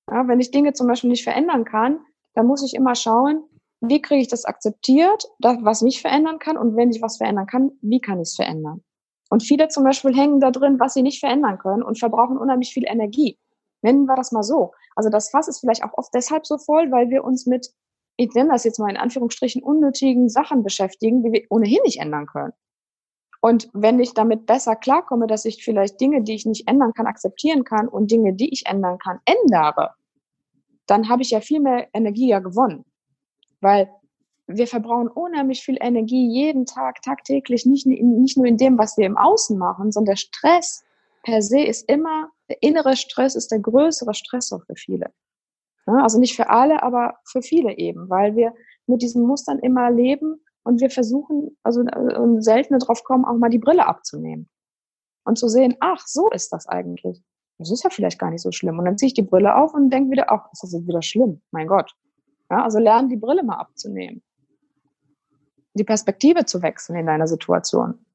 [0.10, 2.00] Ja, wenn ich Dinge zum Beispiel nicht verändern kann,
[2.34, 3.44] dann muss ich immer schauen,
[3.82, 7.46] wie kriege ich das akzeptiert, das, was mich verändern kann und wenn ich was verändern
[7.46, 8.84] kann, wie kann ich es verändern?
[9.30, 12.74] Und viele zum Beispiel hängen da drin, was sie nicht verändern können und verbrauchen unheimlich
[12.74, 13.38] viel Energie.
[13.82, 14.72] Nennen wir das mal so.
[14.96, 17.70] Also das Fass ist vielleicht auch oft deshalb so voll, weil wir uns mit,
[18.16, 22.26] ich nenne das jetzt mal in Anführungsstrichen, unnötigen Sachen beschäftigen, die wir ohnehin nicht ändern
[22.26, 22.54] können.
[23.42, 27.06] Und wenn ich damit besser klarkomme, dass ich vielleicht Dinge, die ich nicht ändern kann,
[27.06, 29.92] akzeptieren kann und Dinge, die ich ändern kann, ändere,
[30.88, 32.86] dann habe ich ja viel mehr Energie ja gewonnen.
[33.62, 33.90] Weil
[34.48, 39.06] wir verbrauchen unheimlich viel Energie jeden Tag, tagtäglich, nicht, nicht nur in dem, was wir
[39.06, 40.84] im Außen machen, sondern der Stress
[41.24, 45.12] per se ist immer, der innere Stress ist der größere Stressor für viele.
[45.86, 48.54] Also nicht für alle, aber für viele eben, weil wir
[48.88, 53.50] mit diesen Mustern immer leben und wir versuchen, also äh, selten drauf kommen, auch mal
[53.50, 54.50] die Brille abzunehmen.
[55.24, 57.24] Und zu sehen, ach, so ist das eigentlich.
[57.58, 58.78] Das ist ja vielleicht gar nicht so schlimm.
[58.78, 61.02] Und dann ziehe ich die Brille auf und denke wieder, ach, ist das jetzt wieder
[61.02, 61.42] schlimm?
[61.52, 61.96] Mein Gott.
[62.52, 64.22] Ja, also lernen, die Brille mal abzunehmen.
[65.74, 68.06] Die Perspektive zu wechseln in deiner Situation.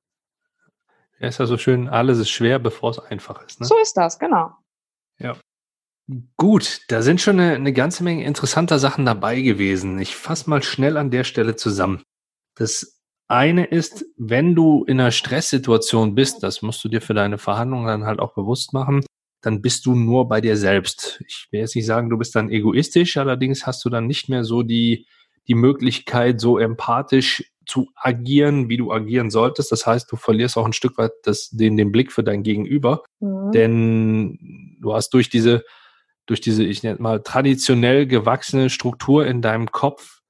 [1.19, 3.61] Ja, ist ja so schön, alles ist schwer, bevor es einfach ist.
[3.61, 3.67] Ne?
[3.67, 4.53] So ist das, genau.
[5.19, 5.37] Ja.
[6.37, 9.99] Gut, da sind schon eine, eine ganze Menge interessanter Sachen dabei gewesen.
[9.99, 12.03] Ich fasse mal schnell an der Stelle zusammen.
[12.55, 17.39] Das eine ist, wenn du in einer Stresssituation bist, das musst du dir für deine
[17.39, 19.05] Verhandlungen dann halt auch bewusst machen,
[19.41, 21.23] dann bist du nur bei dir selbst.
[21.27, 24.45] Ich will jetzt nicht sagen, du bist dann egoistisch, allerdings hast du dann nicht mehr
[24.45, 25.07] so die,
[25.49, 29.73] die Möglichkeit, so empathisch zu agieren, wie du agieren solltest.
[29.73, 33.03] Das heißt, du verlierst auch ein Stück weit das, den, den Blick für dein Gegenüber,
[33.21, 33.51] mhm.
[33.53, 35.65] denn du hast durch diese,
[36.27, 40.22] durch diese, ich nenne mal, traditionell gewachsene Struktur in deinem Kopf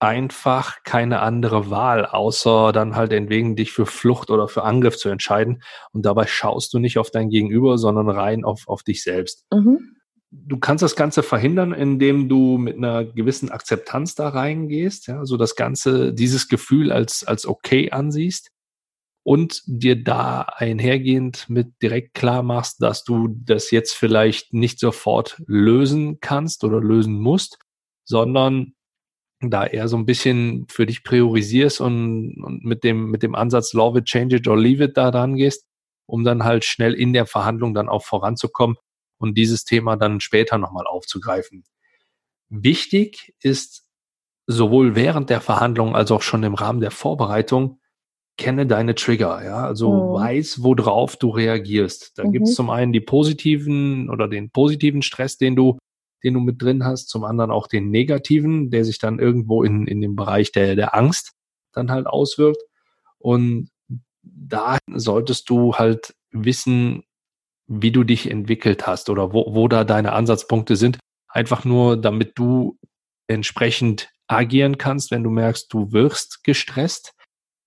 [0.00, 5.10] einfach keine andere Wahl, außer dann halt entwegen dich für Flucht oder für Angriff zu
[5.10, 5.62] entscheiden.
[5.92, 9.44] Und dabei schaust du nicht auf dein Gegenüber, sondern rein auf, auf dich selbst.
[9.52, 9.96] Mhm.
[10.32, 15.36] Du kannst das Ganze verhindern, indem du mit einer gewissen Akzeptanz da reingehst, ja, so
[15.36, 18.50] das Ganze, dieses Gefühl als, als okay ansiehst
[19.22, 25.42] und dir da einhergehend mit direkt klar machst, dass du das jetzt vielleicht nicht sofort
[25.46, 27.58] lösen kannst oder lösen musst,
[28.04, 28.74] sondern
[29.40, 33.72] da eher so ein bisschen für dich priorisierst und, und mit dem, mit dem Ansatz
[33.72, 35.66] Love it, change it or leave it da dran gehst,
[36.06, 38.76] um dann halt schnell in der Verhandlung dann auch voranzukommen
[39.18, 41.64] und dieses Thema dann später nochmal aufzugreifen.
[42.48, 43.86] Wichtig ist
[44.46, 47.80] sowohl während der Verhandlung als auch schon im Rahmen der Vorbereitung
[48.40, 50.14] kenne deine Trigger, ja, also mhm.
[50.14, 52.18] weiß, worauf du reagierst.
[52.18, 52.32] Da mhm.
[52.32, 55.78] gibt es zum einen die positiven oder den positiven Stress, den du,
[56.22, 59.86] den du mit drin hast, zum anderen auch den negativen, der sich dann irgendwo in,
[59.86, 61.32] in dem Bereich der, der Angst
[61.72, 62.62] dann halt auswirkt.
[63.18, 63.70] Und
[64.22, 67.04] da solltest du halt wissen,
[67.66, 70.98] wie du dich entwickelt hast oder wo, wo da deine Ansatzpunkte sind.
[71.28, 72.78] Einfach nur, damit du
[73.28, 77.14] entsprechend agieren kannst, wenn du merkst, du wirst gestresst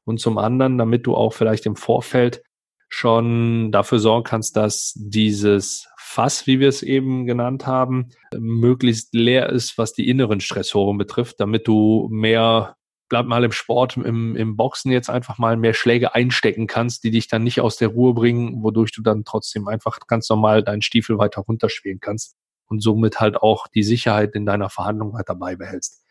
[0.06, 2.44] und zum anderen, damit du auch vielleicht im Vorfeld
[2.90, 9.50] schon dafür sorgen kannst, dass dieses Fass, wie wir es eben genannt haben, möglichst leer
[9.50, 12.76] ist, was die inneren Stressoren betrifft, damit du mehr,
[13.10, 17.10] bleib mal im Sport, im, im Boxen jetzt einfach mal mehr Schläge einstecken kannst, die
[17.10, 20.84] dich dann nicht aus der Ruhe bringen, wodurch du dann trotzdem einfach ganz normal deinen
[20.84, 22.36] Stiefel weiter runterspielen kannst
[22.68, 26.06] und somit halt auch die Sicherheit in deiner Verhandlung weiter beibehältst.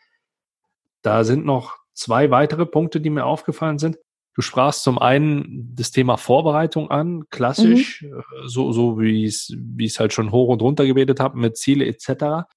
[1.01, 3.97] Da sind noch zwei weitere Punkte, die mir aufgefallen sind.
[4.35, 8.17] Du sprachst zum einen das Thema Vorbereitung an, klassisch, mhm.
[8.17, 11.57] Äh, so, so wie es, wie es halt schon hoch und runter gebetet habe, mit
[11.57, 12.47] Ziele etc.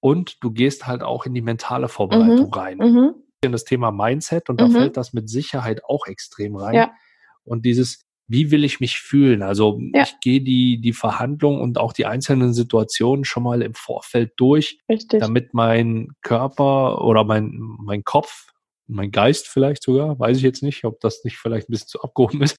[0.00, 2.52] Und du gehst halt auch in die mentale Vorbereitung mhm.
[2.52, 2.78] rein.
[2.78, 3.14] Mhm.
[3.42, 4.72] In das Thema Mindset und da mhm.
[4.72, 6.74] fällt das mit Sicherheit auch extrem rein.
[6.74, 6.92] Ja.
[7.44, 9.42] Und dieses, wie will ich mich fühlen?
[9.42, 10.02] Also ja.
[10.02, 14.80] ich gehe die, die Verhandlung und auch die einzelnen Situationen schon mal im Vorfeld durch,
[14.88, 15.20] Richtig.
[15.20, 18.48] damit mein Körper oder mein, mein Kopf,
[18.86, 22.02] mein Geist vielleicht sogar, weiß ich jetzt nicht, ob das nicht vielleicht ein bisschen zu
[22.02, 22.56] abgehoben ist,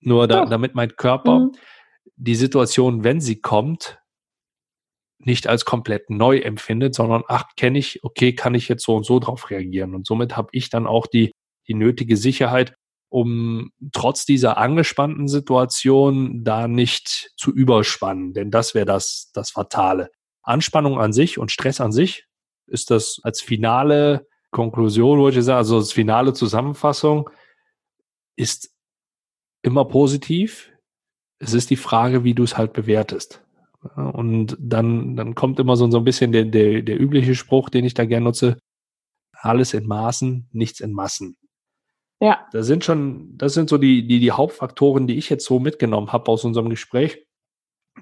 [0.00, 1.52] nur da, damit mein Körper mhm.
[2.16, 3.98] die Situation, wenn sie kommt,
[5.18, 9.06] nicht als komplett neu empfindet, sondern ach, kenne ich, okay, kann ich jetzt so und
[9.06, 9.94] so drauf reagieren.
[9.94, 11.32] Und somit habe ich dann auch die,
[11.66, 12.74] die nötige Sicherheit,
[13.08, 20.10] um trotz dieser angespannten Situation da nicht zu überspannen, denn das wäre das, das Fatale.
[20.42, 22.26] Anspannung an sich und Stress an sich
[22.66, 27.28] ist das als finale Konklusion, wollte ich sagen, also als finale Zusammenfassung
[28.36, 28.72] ist
[29.62, 30.70] immer positiv.
[31.38, 33.44] Es ist die Frage, wie du es halt bewertest.
[33.94, 37.84] Und dann, dann kommt immer so, so ein bisschen der, der, der übliche Spruch, den
[37.84, 38.56] ich da gerne nutze.
[39.32, 41.36] Alles in Maßen, nichts in Massen.
[42.20, 42.46] Ja.
[42.52, 46.12] Das sind schon, das sind so die, die, die Hauptfaktoren, die ich jetzt so mitgenommen
[46.12, 47.23] habe aus unserem Gespräch.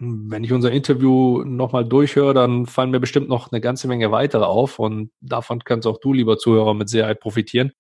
[0.01, 4.45] Wenn ich unser Interview nochmal durchhöre, dann fallen mir bestimmt noch eine ganze Menge weitere
[4.45, 7.73] auf und davon kannst auch du, lieber Zuhörer, mit Sicherheit profitieren.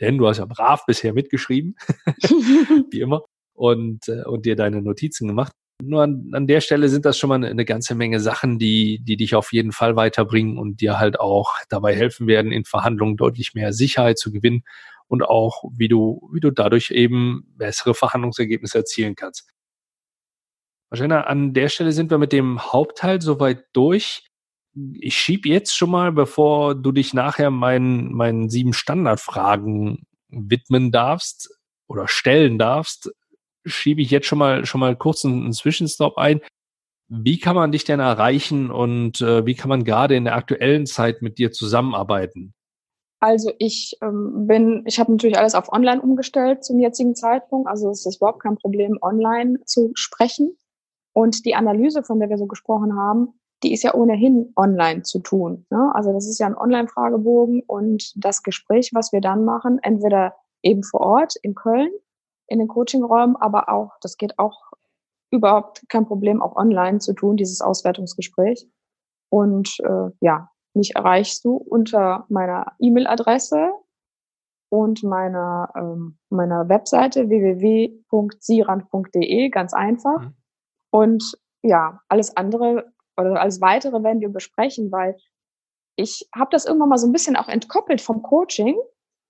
[0.00, 1.76] Denn du hast ja brav bisher mitgeschrieben,
[2.90, 3.22] wie immer,
[3.54, 5.52] und, äh, und dir deine Notizen gemacht.
[5.82, 9.00] Nur an, an der Stelle sind das schon mal eine, eine ganze Menge Sachen, die,
[9.02, 13.16] die dich auf jeden Fall weiterbringen und dir halt auch dabei helfen werden, in Verhandlungen
[13.16, 14.64] deutlich mehr Sicherheit zu gewinnen
[15.06, 19.48] und auch, wie du, wie du dadurch eben bessere Verhandlungsergebnisse erzielen kannst.
[20.90, 24.26] Wahrscheinlich an der Stelle sind wir mit dem Hauptteil soweit durch.
[24.94, 31.50] Ich schieb jetzt schon mal, bevor du dich nachher meinen, meinen sieben Standardfragen widmen darfst
[31.88, 33.12] oder stellen darfst,
[33.64, 36.40] schiebe ich jetzt schon mal, schon mal kurz einen, einen Zwischenstopp ein.
[37.08, 40.86] Wie kann man dich denn erreichen und äh, wie kann man gerade in der aktuellen
[40.86, 42.54] Zeit mit dir zusammenarbeiten?
[43.20, 47.68] Also ich ähm, bin, ich habe natürlich alles auf Online umgestellt zum jetzigen Zeitpunkt.
[47.68, 50.56] Also es ist überhaupt kein Problem, online zu sprechen.
[51.12, 55.18] Und die Analyse, von der wir so gesprochen haben, die ist ja ohnehin online zu
[55.18, 55.66] tun.
[55.70, 55.90] Ne?
[55.94, 60.82] Also das ist ja ein Online-Fragebogen und das Gespräch, was wir dann machen, entweder eben
[60.82, 61.90] vor Ort in Köln,
[62.46, 64.72] in den Coachingräumen, aber auch, das geht auch
[65.30, 68.66] überhaupt kein Problem, auch online zu tun, dieses Auswertungsgespräch.
[69.30, 73.70] Und äh, ja, mich erreichst du unter meiner E-Mail-Adresse
[74.70, 80.22] und meiner, ähm, meiner Webseite www.sirand.de, ganz einfach.
[80.22, 80.34] Mhm.
[80.90, 85.16] Und ja, alles andere oder alles weitere werden wir besprechen, weil
[85.96, 88.76] ich habe das irgendwann mal so ein bisschen auch entkoppelt vom Coaching,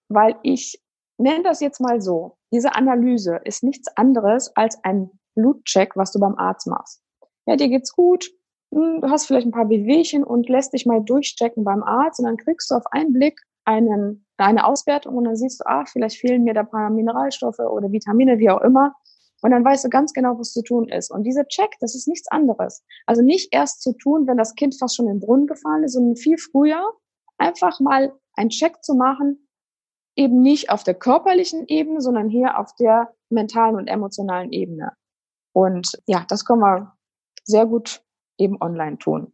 [0.09, 0.81] weil ich
[1.19, 2.37] nenne das jetzt mal so.
[2.53, 7.03] Diese Analyse ist nichts anderes als ein Blutcheck, was du beim Arzt machst.
[7.47, 8.31] Ja, dir geht's gut,
[8.73, 12.27] hm, du hast vielleicht ein paar Wehwehchen und lässt dich mal durchchecken beim Arzt und
[12.27, 16.17] dann kriegst du auf einen Blick einen, eine Auswertung und dann siehst du, ah, vielleicht
[16.17, 18.95] fehlen mir da ein paar Mineralstoffe oder Vitamine, wie auch immer.
[19.43, 21.11] Und dann weißt du ganz genau, was zu tun ist.
[21.11, 22.85] Und dieser Check, das ist nichts anderes.
[23.07, 25.95] Also nicht erst zu tun, wenn das Kind fast schon in den Brunnen gefallen ist,
[25.95, 26.93] sondern viel früher
[27.39, 29.49] einfach mal einen Check zu machen,
[30.17, 34.93] eben nicht auf der körperlichen Ebene, sondern hier auf der mentalen und emotionalen Ebene.
[35.53, 36.97] Und ja, das können wir
[37.45, 38.03] sehr gut
[38.39, 39.33] eben online tun.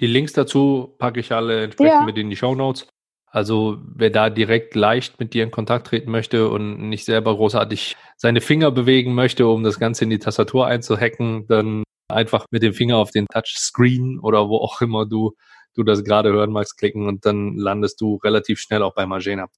[0.00, 2.02] Die Links dazu packe ich alle entsprechend ja.
[2.02, 2.86] mit in die Show Notes.
[3.30, 7.96] Also wer da direkt leicht mit dir in Kontakt treten möchte und nicht selber großartig
[8.16, 12.72] seine Finger bewegen möchte, um das Ganze in die Tastatur einzuhacken, dann einfach mit dem
[12.72, 15.34] Finger auf den Touchscreen oder wo auch immer du,
[15.74, 19.48] du das gerade hören magst, klicken und dann landest du relativ schnell auch bei Magena.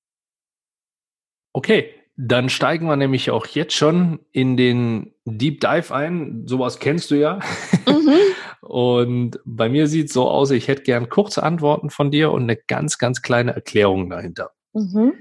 [1.53, 6.47] Okay, dann steigen wir nämlich auch jetzt schon in den Deep Dive ein.
[6.47, 7.41] Sowas kennst du ja.
[7.87, 8.11] Mhm.
[8.61, 12.43] Und bei mir sieht es so aus, ich hätte gern kurze Antworten von dir und
[12.43, 14.53] eine ganz, ganz kleine Erklärung dahinter.
[14.73, 15.15] Mhm.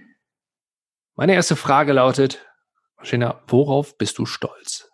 [1.16, 2.46] Meine erste Frage lautet,
[2.98, 4.90] Martina, worauf bist du stolz?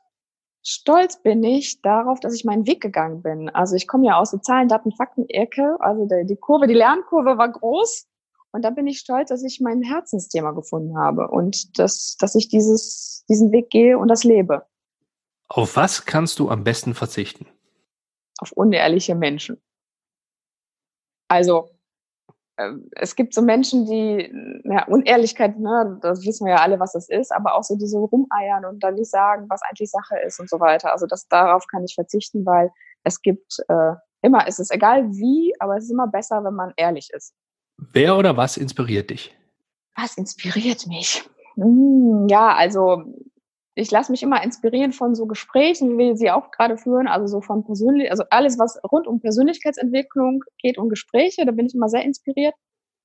[0.64, 3.50] Stolz bin ich darauf, dass ich meinen Weg gegangen bin.
[3.50, 5.78] Also ich komme ja aus der Zahlen, Daten, Fakten-Ecke.
[5.80, 8.08] Also die, die Kurve, die Lernkurve war groß.
[8.52, 12.48] Und da bin ich stolz, dass ich mein Herzensthema gefunden habe und dass, dass ich
[12.48, 14.66] dieses, diesen Weg gehe und das lebe.
[15.50, 17.46] Auf was kannst du am besten verzichten?
[18.40, 19.62] Auf unehrliche Menschen.
[21.28, 21.70] Also
[22.58, 24.32] ähm, es gibt so Menschen, die,
[24.64, 27.98] ja, Unehrlichkeit, ne, das wissen wir ja alle, was das ist, aber auch so diese
[27.98, 30.92] rumeiern und dann nicht sagen, was eigentlich Sache ist und so weiter.
[30.92, 32.72] Also das, darauf kann ich verzichten, weil
[33.04, 36.74] es gibt äh, immer, es ist egal wie, aber es ist immer besser, wenn man
[36.78, 37.34] ehrlich ist.
[37.78, 39.36] Wer oder was inspiriert dich?
[39.96, 41.30] Was inspiriert mich?
[41.56, 43.04] Hm, ja, also
[43.76, 47.28] ich lasse mich immer inspirieren von so Gesprächen, wie wir sie auch gerade führen, also
[47.28, 51.76] so von persönlich, also alles, was rund um Persönlichkeitsentwicklung geht und Gespräche, da bin ich
[51.76, 52.56] immer sehr inspiriert.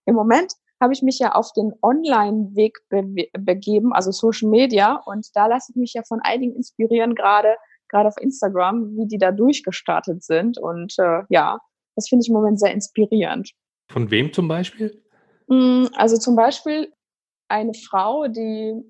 [0.07, 5.27] Im Moment habe ich mich ja auf den Online-Weg be begeben, also Social Media, und
[5.35, 7.57] da lasse ich mich ja von einigen inspirieren, gerade
[7.91, 10.59] gerade auf Instagram, wie die da durchgestartet sind.
[10.59, 11.59] Und äh, ja,
[11.97, 13.51] das finde ich im Moment sehr inspirierend.
[13.91, 15.03] Von wem zum Beispiel?
[15.49, 16.93] Hm, also zum Beispiel
[17.49, 18.81] eine Frau, die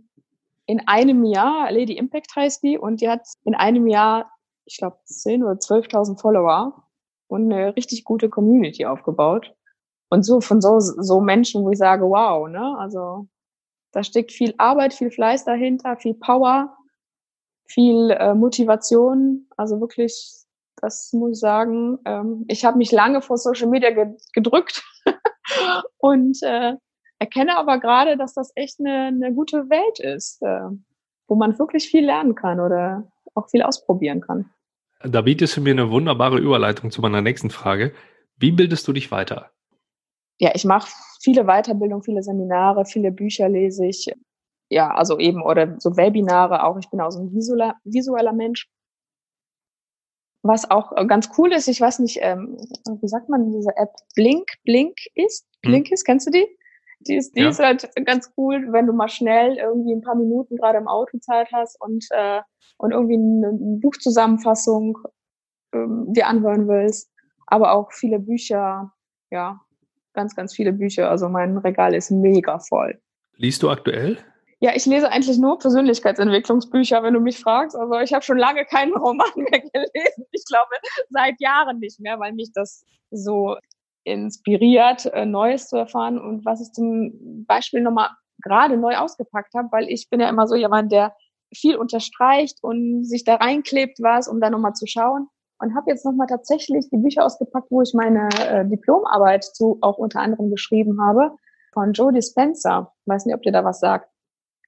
[0.70, 4.30] in einem Jahr, Lady Impact heißt die, und die hat in einem Jahr,
[4.66, 6.84] ich glaube, 10.000 oder 12.000 Follower
[7.26, 9.52] und eine richtig gute Community aufgebaut.
[10.10, 13.26] Und so von so, so Menschen, wo ich sage, wow, ne, also
[13.92, 16.76] da steckt viel Arbeit, viel Fleiß dahinter, viel Power,
[17.66, 19.48] viel äh, Motivation.
[19.56, 20.44] Also wirklich,
[20.76, 21.98] das muss ich sagen.
[22.04, 24.84] Ähm, ich habe mich lange vor Social Media ge gedrückt
[25.98, 26.74] und äh,
[27.20, 30.70] erkenne aber gerade, dass das echt eine, eine gute Welt ist, äh,
[31.28, 34.50] wo man wirklich viel lernen kann oder auch viel ausprobieren kann.
[35.04, 37.92] Da bietest du mir eine wunderbare Überleitung zu meiner nächsten Frage.
[38.36, 39.50] Wie bildest du dich weiter?
[40.38, 40.90] Ja, ich mache
[41.20, 44.10] viele Weiterbildungen, viele Seminare, viele Bücher lese ich.
[44.70, 46.78] Ja, also eben, oder so Webinare auch.
[46.78, 48.68] Ich bin auch so ein visueller, visueller Mensch.
[50.42, 52.56] Was auch ganz cool ist, ich weiß nicht, ähm,
[53.00, 55.46] wie sagt man diese App Blink, Blink ist?
[55.62, 55.70] Hm.
[55.70, 56.46] Blink ist, kennst du die?
[57.00, 57.48] Die ist, die ja.
[57.48, 61.18] ist halt ganz cool, wenn du mal schnell irgendwie ein paar Minuten gerade im Auto
[61.18, 62.40] Zeit hast und, äh,
[62.76, 64.98] und irgendwie eine Buchzusammenfassung
[65.72, 67.10] ähm, dir anhören willst.
[67.46, 68.92] Aber auch viele Bücher,
[69.30, 69.60] ja,
[70.12, 71.10] ganz, ganz viele Bücher.
[71.10, 73.00] Also mein Regal ist mega voll.
[73.36, 74.18] Liest du aktuell?
[74.62, 77.74] Ja, ich lese eigentlich nur Persönlichkeitsentwicklungsbücher, wenn du mich fragst.
[77.74, 80.26] Also ich habe schon lange keinen Roman mehr gelesen.
[80.32, 80.70] Ich glaube,
[81.08, 83.56] seit Jahren nicht mehr, weil mich das so
[84.04, 88.10] inspiriert, äh, Neues zu erfahren und was ich zum Beispiel nochmal
[88.42, 91.14] gerade neu ausgepackt habe, weil ich bin ja immer so jemand, der
[91.54, 95.28] viel unterstreicht und sich da reinklebt was, um da nochmal zu schauen.
[95.58, 99.98] Und habe jetzt nochmal tatsächlich die Bücher ausgepackt, wo ich meine äh, Diplomarbeit zu auch
[99.98, 101.32] unter anderem geschrieben habe,
[101.74, 102.94] von Joe Dispenza.
[103.04, 104.10] Weiß nicht, ob dir da was sagt.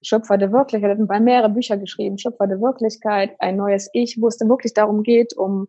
[0.02, 0.90] Schöpfer der Wirklichkeit.
[0.90, 2.18] Er hat bei mehrere Bücher geschrieben.
[2.18, 5.68] Schöpfer der Wirklichkeit, ein neues Ich, wo es dann wirklich darum geht, um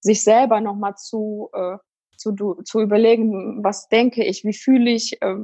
[0.00, 1.76] sich selber nochmal zu äh,
[2.20, 5.36] zu, zu überlegen, was denke ich, wie fühle ich, äh,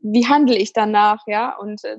[0.00, 1.98] wie handle ich danach, ja, und äh,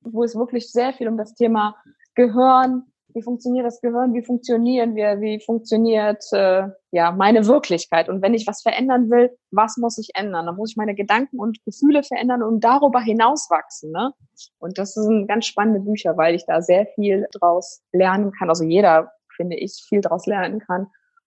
[0.00, 1.76] wo es wirklich sehr viel um das Thema
[2.14, 2.84] Gehirn,
[3.14, 8.32] wie funktioniert das Gehirn, wie funktionieren wir, wie funktioniert äh, ja meine Wirklichkeit und wenn
[8.32, 10.46] ich was verändern will, was muss ich ändern?
[10.46, 14.12] Dann muss ich meine Gedanken und Gefühle verändern und darüber hinaus wachsen, ne?
[14.58, 18.48] Und das sind ganz spannende Bücher, weil ich da sehr viel draus lernen kann.
[18.48, 20.86] Also jeder finde ich viel draus lernen kann,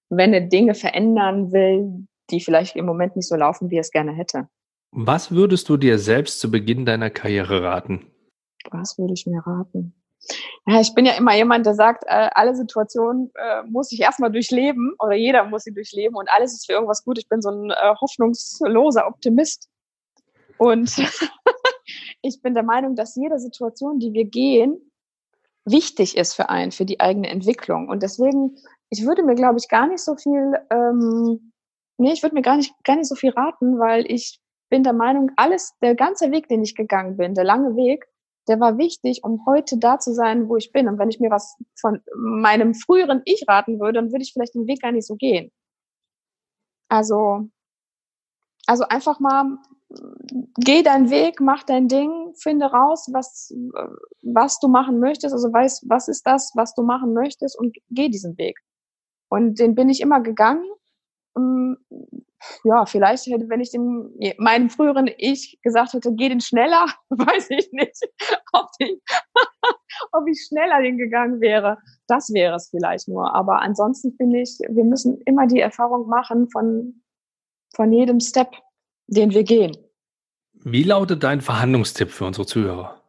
[0.10, 3.92] wenn er Dinge verändern will, die vielleicht im Moment nicht so laufen, wie er es
[3.92, 4.48] gerne hätte.
[4.92, 8.08] Was würdest du dir selbst zu Beginn deiner Karriere raten?
[8.72, 9.94] Was würde ich mir raten?
[10.66, 14.32] Ja, ich bin ja immer jemand, der sagt, äh, alle Situationen äh, muss ich erstmal
[14.32, 17.20] durchleben oder jeder muss sie durchleben und alles ist für irgendwas gut.
[17.20, 19.70] Ich bin so ein äh, hoffnungsloser Optimist.
[20.58, 20.96] Und
[22.22, 24.80] ich bin der Meinung, dass jede Situation, die wir gehen,
[25.66, 27.90] wichtig ist für einen, für die eigene Entwicklung.
[27.90, 28.56] Und deswegen,
[28.90, 31.52] ich würde mir, glaube ich, gar nicht so viel ähm,
[31.98, 34.40] Nee, ich würde mir gar nicht, gar nicht so viel raten, weil ich
[34.70, 38.06] bin der Meinung, alles, der ganze Weg, den ich gegangen bin, der lange Weg,
[38.48, 40.88] der war wichtig, um heute da zu sein, wo ich bin.
[40.88, 44.56] Und wenn ich mir was von meinem früheren Ich raten würde, dann würde ich vielleicht
[44.56, 45.52] den Weg gar nicht so gehen.
[46.90, 47.50] Also,
[48.68, 49.58] also einfach mal,
[50.60, 53.52] geh deinen Weg, mach dein Ding, finde raus, was,
[54.22, 55.34] was du machen möchtest.
[55.34, 58.60] Also weiß, was ist das, was du machen möchtest und geh diesen Weg.
[59.30, 60.66] Und den bin ich immer gegangen
[62.64, 67.50] ja, vielleicht hätte, wenn ich dem, meinem früheren Ich gesagt hätte, geh den schneller, weiß
[67.50, 68.00] ich nicht,
[68.54, 69.02] ob ich,
[70.12, 71.78] ob ich schneller hingegangen wäre.
[72.08, 73.34] Das wäre es vielleicht nur.
[73.34, 77.02] Aber ansonsten finde ich, wir müssen immer die Erfahrung machen von,
[77.76, 78.52] von jedem Step,
[79.08, 79.76] den wir gehen.
[80.54, 83.02] Wie lautet dein Verhandlungstipp für unsere Zuhörer?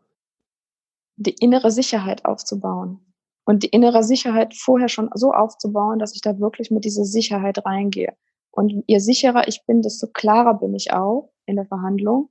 [1.16, 3.00] Die innere Sicherheit aufzubauen.
[3.46, 7.64] Und die innere Sicherheit vorher schon so aufzubauen, dass ich da wirklich mit dieser Sicherheit
[7.64, 8.16] reingehe.
[8.50, 12.30] Und je sicherer ich bin, desto klarer bin ich auch in der Verhandlung.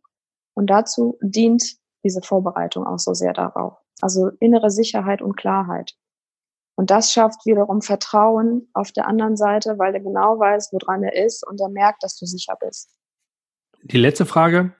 [0.55, 3.77] Und dazu dient diese Vorbereitung auch so sehr darauf.
[4.01, 5.95] Also innere Sicherheit und Klarheit.
[6.75, 11.15] Und das schafft wiederum Vertrauen auf der anderen Seite, weil er genau weiß, woran er
[11.15, 12.89] ist und er merkt, dass du sicher bist.
[13.83, 14.75] Die letzte Frage.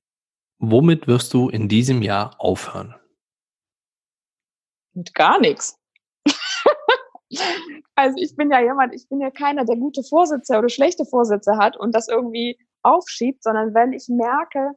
[0.58, 2.94] Womit wirst du in diesem Jahr aufhören?
[4.94, 5.78] Mit gar nichts.
[7.94, 11.56] Also ich bin ja jemand, ich bin ja keiner, der gute Vorsätze oder schlechte Vorsätze
[11.56, 14.72] hat und das irgendwie aufschiebt, sondern wenn ich merke,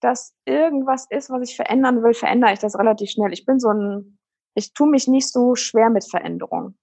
[0.00, 3.32] dass irgendwas ist, was ich verändern will, verändere ich das relativ schnell.
[3.32, 4.18] Ich bin so ein,
[4.54, 6.76] ich tue mich nicht so schwer mit Veränderung.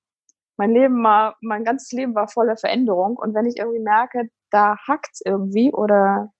[0.58, 4.78] Mein Leben war, mein ganzes Leben war voller Veränderung und wenn ich irgendwie merke, da
[4.88, 6.32] hackt's irgendwie oder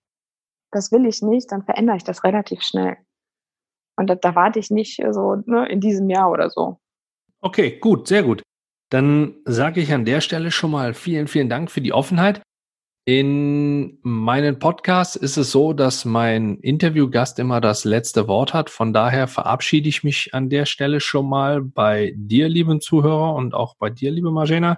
[0.72, 2.96] das will ich nicht, dann verändere ich das relativ schnell.
[3.96, 6.78] Und da, da warte ich nicht so ne, in diesem Jahr oder so.
[7.40, 8.42] Okay, gut, sehr gut.
[8.90, 12.42] Dann sage ich an der Stelle schon mal vielen, vielen Dank für die Offenheit.
[13.06, 18.68] In meinen Podcasts ist es so, dass mein Interviewgast immer das letzte Wort hat.
[18.68, 23.54] Von daher verabschiede ich mich an der Stelle schon mal bei dir, lieben Zuhörer, und
[23.54, 24.76] auch bei dir, liebe Marjena.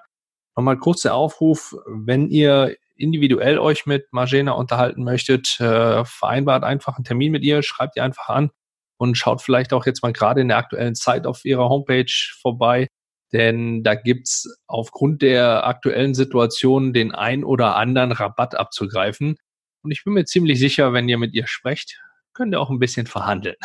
[0.57, 7.05] Nochmal kurzer Aufruf, wenn ihr individuell euch mit Marjena unterhalten möchtet, äh, vereinbart einfach einen
[7.05, 8.51] Termin mit ihr, schreibt ihr einfach an
[8.99, 12.89] und schaut vielleicht auch jetzt mal gerade in der aktuellen Zeit auf ihrer Homepage vorbei
[13.33, 19.37] denn da gibt's aufgrund der aktuellen Situation den ein oder anderen Rabatt abzugreifen.
[19.83, 22.01] Und ich bin mir ziemlich sicher, wenn ihr mit ihr sprecht,
[22.35, 23.57] könnt ihr auch ein bisschen verhandeln.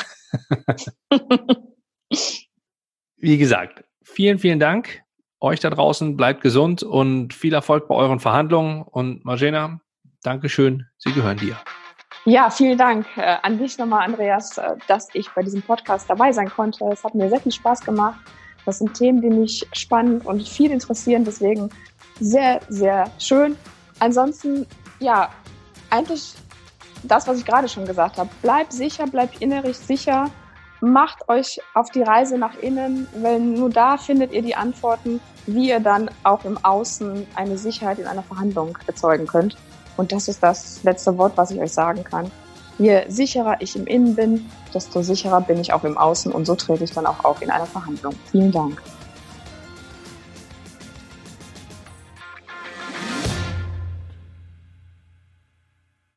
[3.18, 5.02] Wie gesagt, vielen, vielen Dank.
[5.40, 8.82] Euch da draußen bleibt gesund und viel Erfolg bei euren Verhandlungen.
[8.84, 9.82] Und Marjena,
[10.24, 11.58] Dankeschön, sie gehören dir.
[12.26, 16.32] Ja, vielen Dank äh, an dich nochmal, Andreas, äh, dass ich bei diesem Podcast dabei
[16.32, 16.86] sein konnte.
[16.92, 18.20] Es hat mir sehr viel Spaß gemacht.
[18.68, 21.24] Das sind Themen, die mich spannend und viel interessieren.
[21.24, 21.70] Deswegen
[22.20, 23.56] sehr, sehr schön.
[24.00, 24.68] Ansonsten,
[25.00, 25.30] ja,
[25.90, 26.34] eigentlich
[27.04, 28.30] das, was ich gerade schon gesagt habe.
[28.42, 30.30] Bleibt sicher, bleibt innerlich sicher.
[30.82, 35.70] Macht euch auf die Reise nach innen, weil nur da findet ihr die Antworten, wie
[35.70, 39.56] ihr dann auch im Außen eine Sicherheit in einer Verhandlung erzeugen könnt.
[39.96, 42.30] Und das ist das letzte Wort, was ich euch sagen kann.
[42.80, 46.56] Je sicherer ich im Innen bin, desto sicherer bin ich auch im Außen und so
[46.56, 48.14] trete ich dann auch auf in einer Verhandlung.
[48.32, 48.82] Vielen Dank.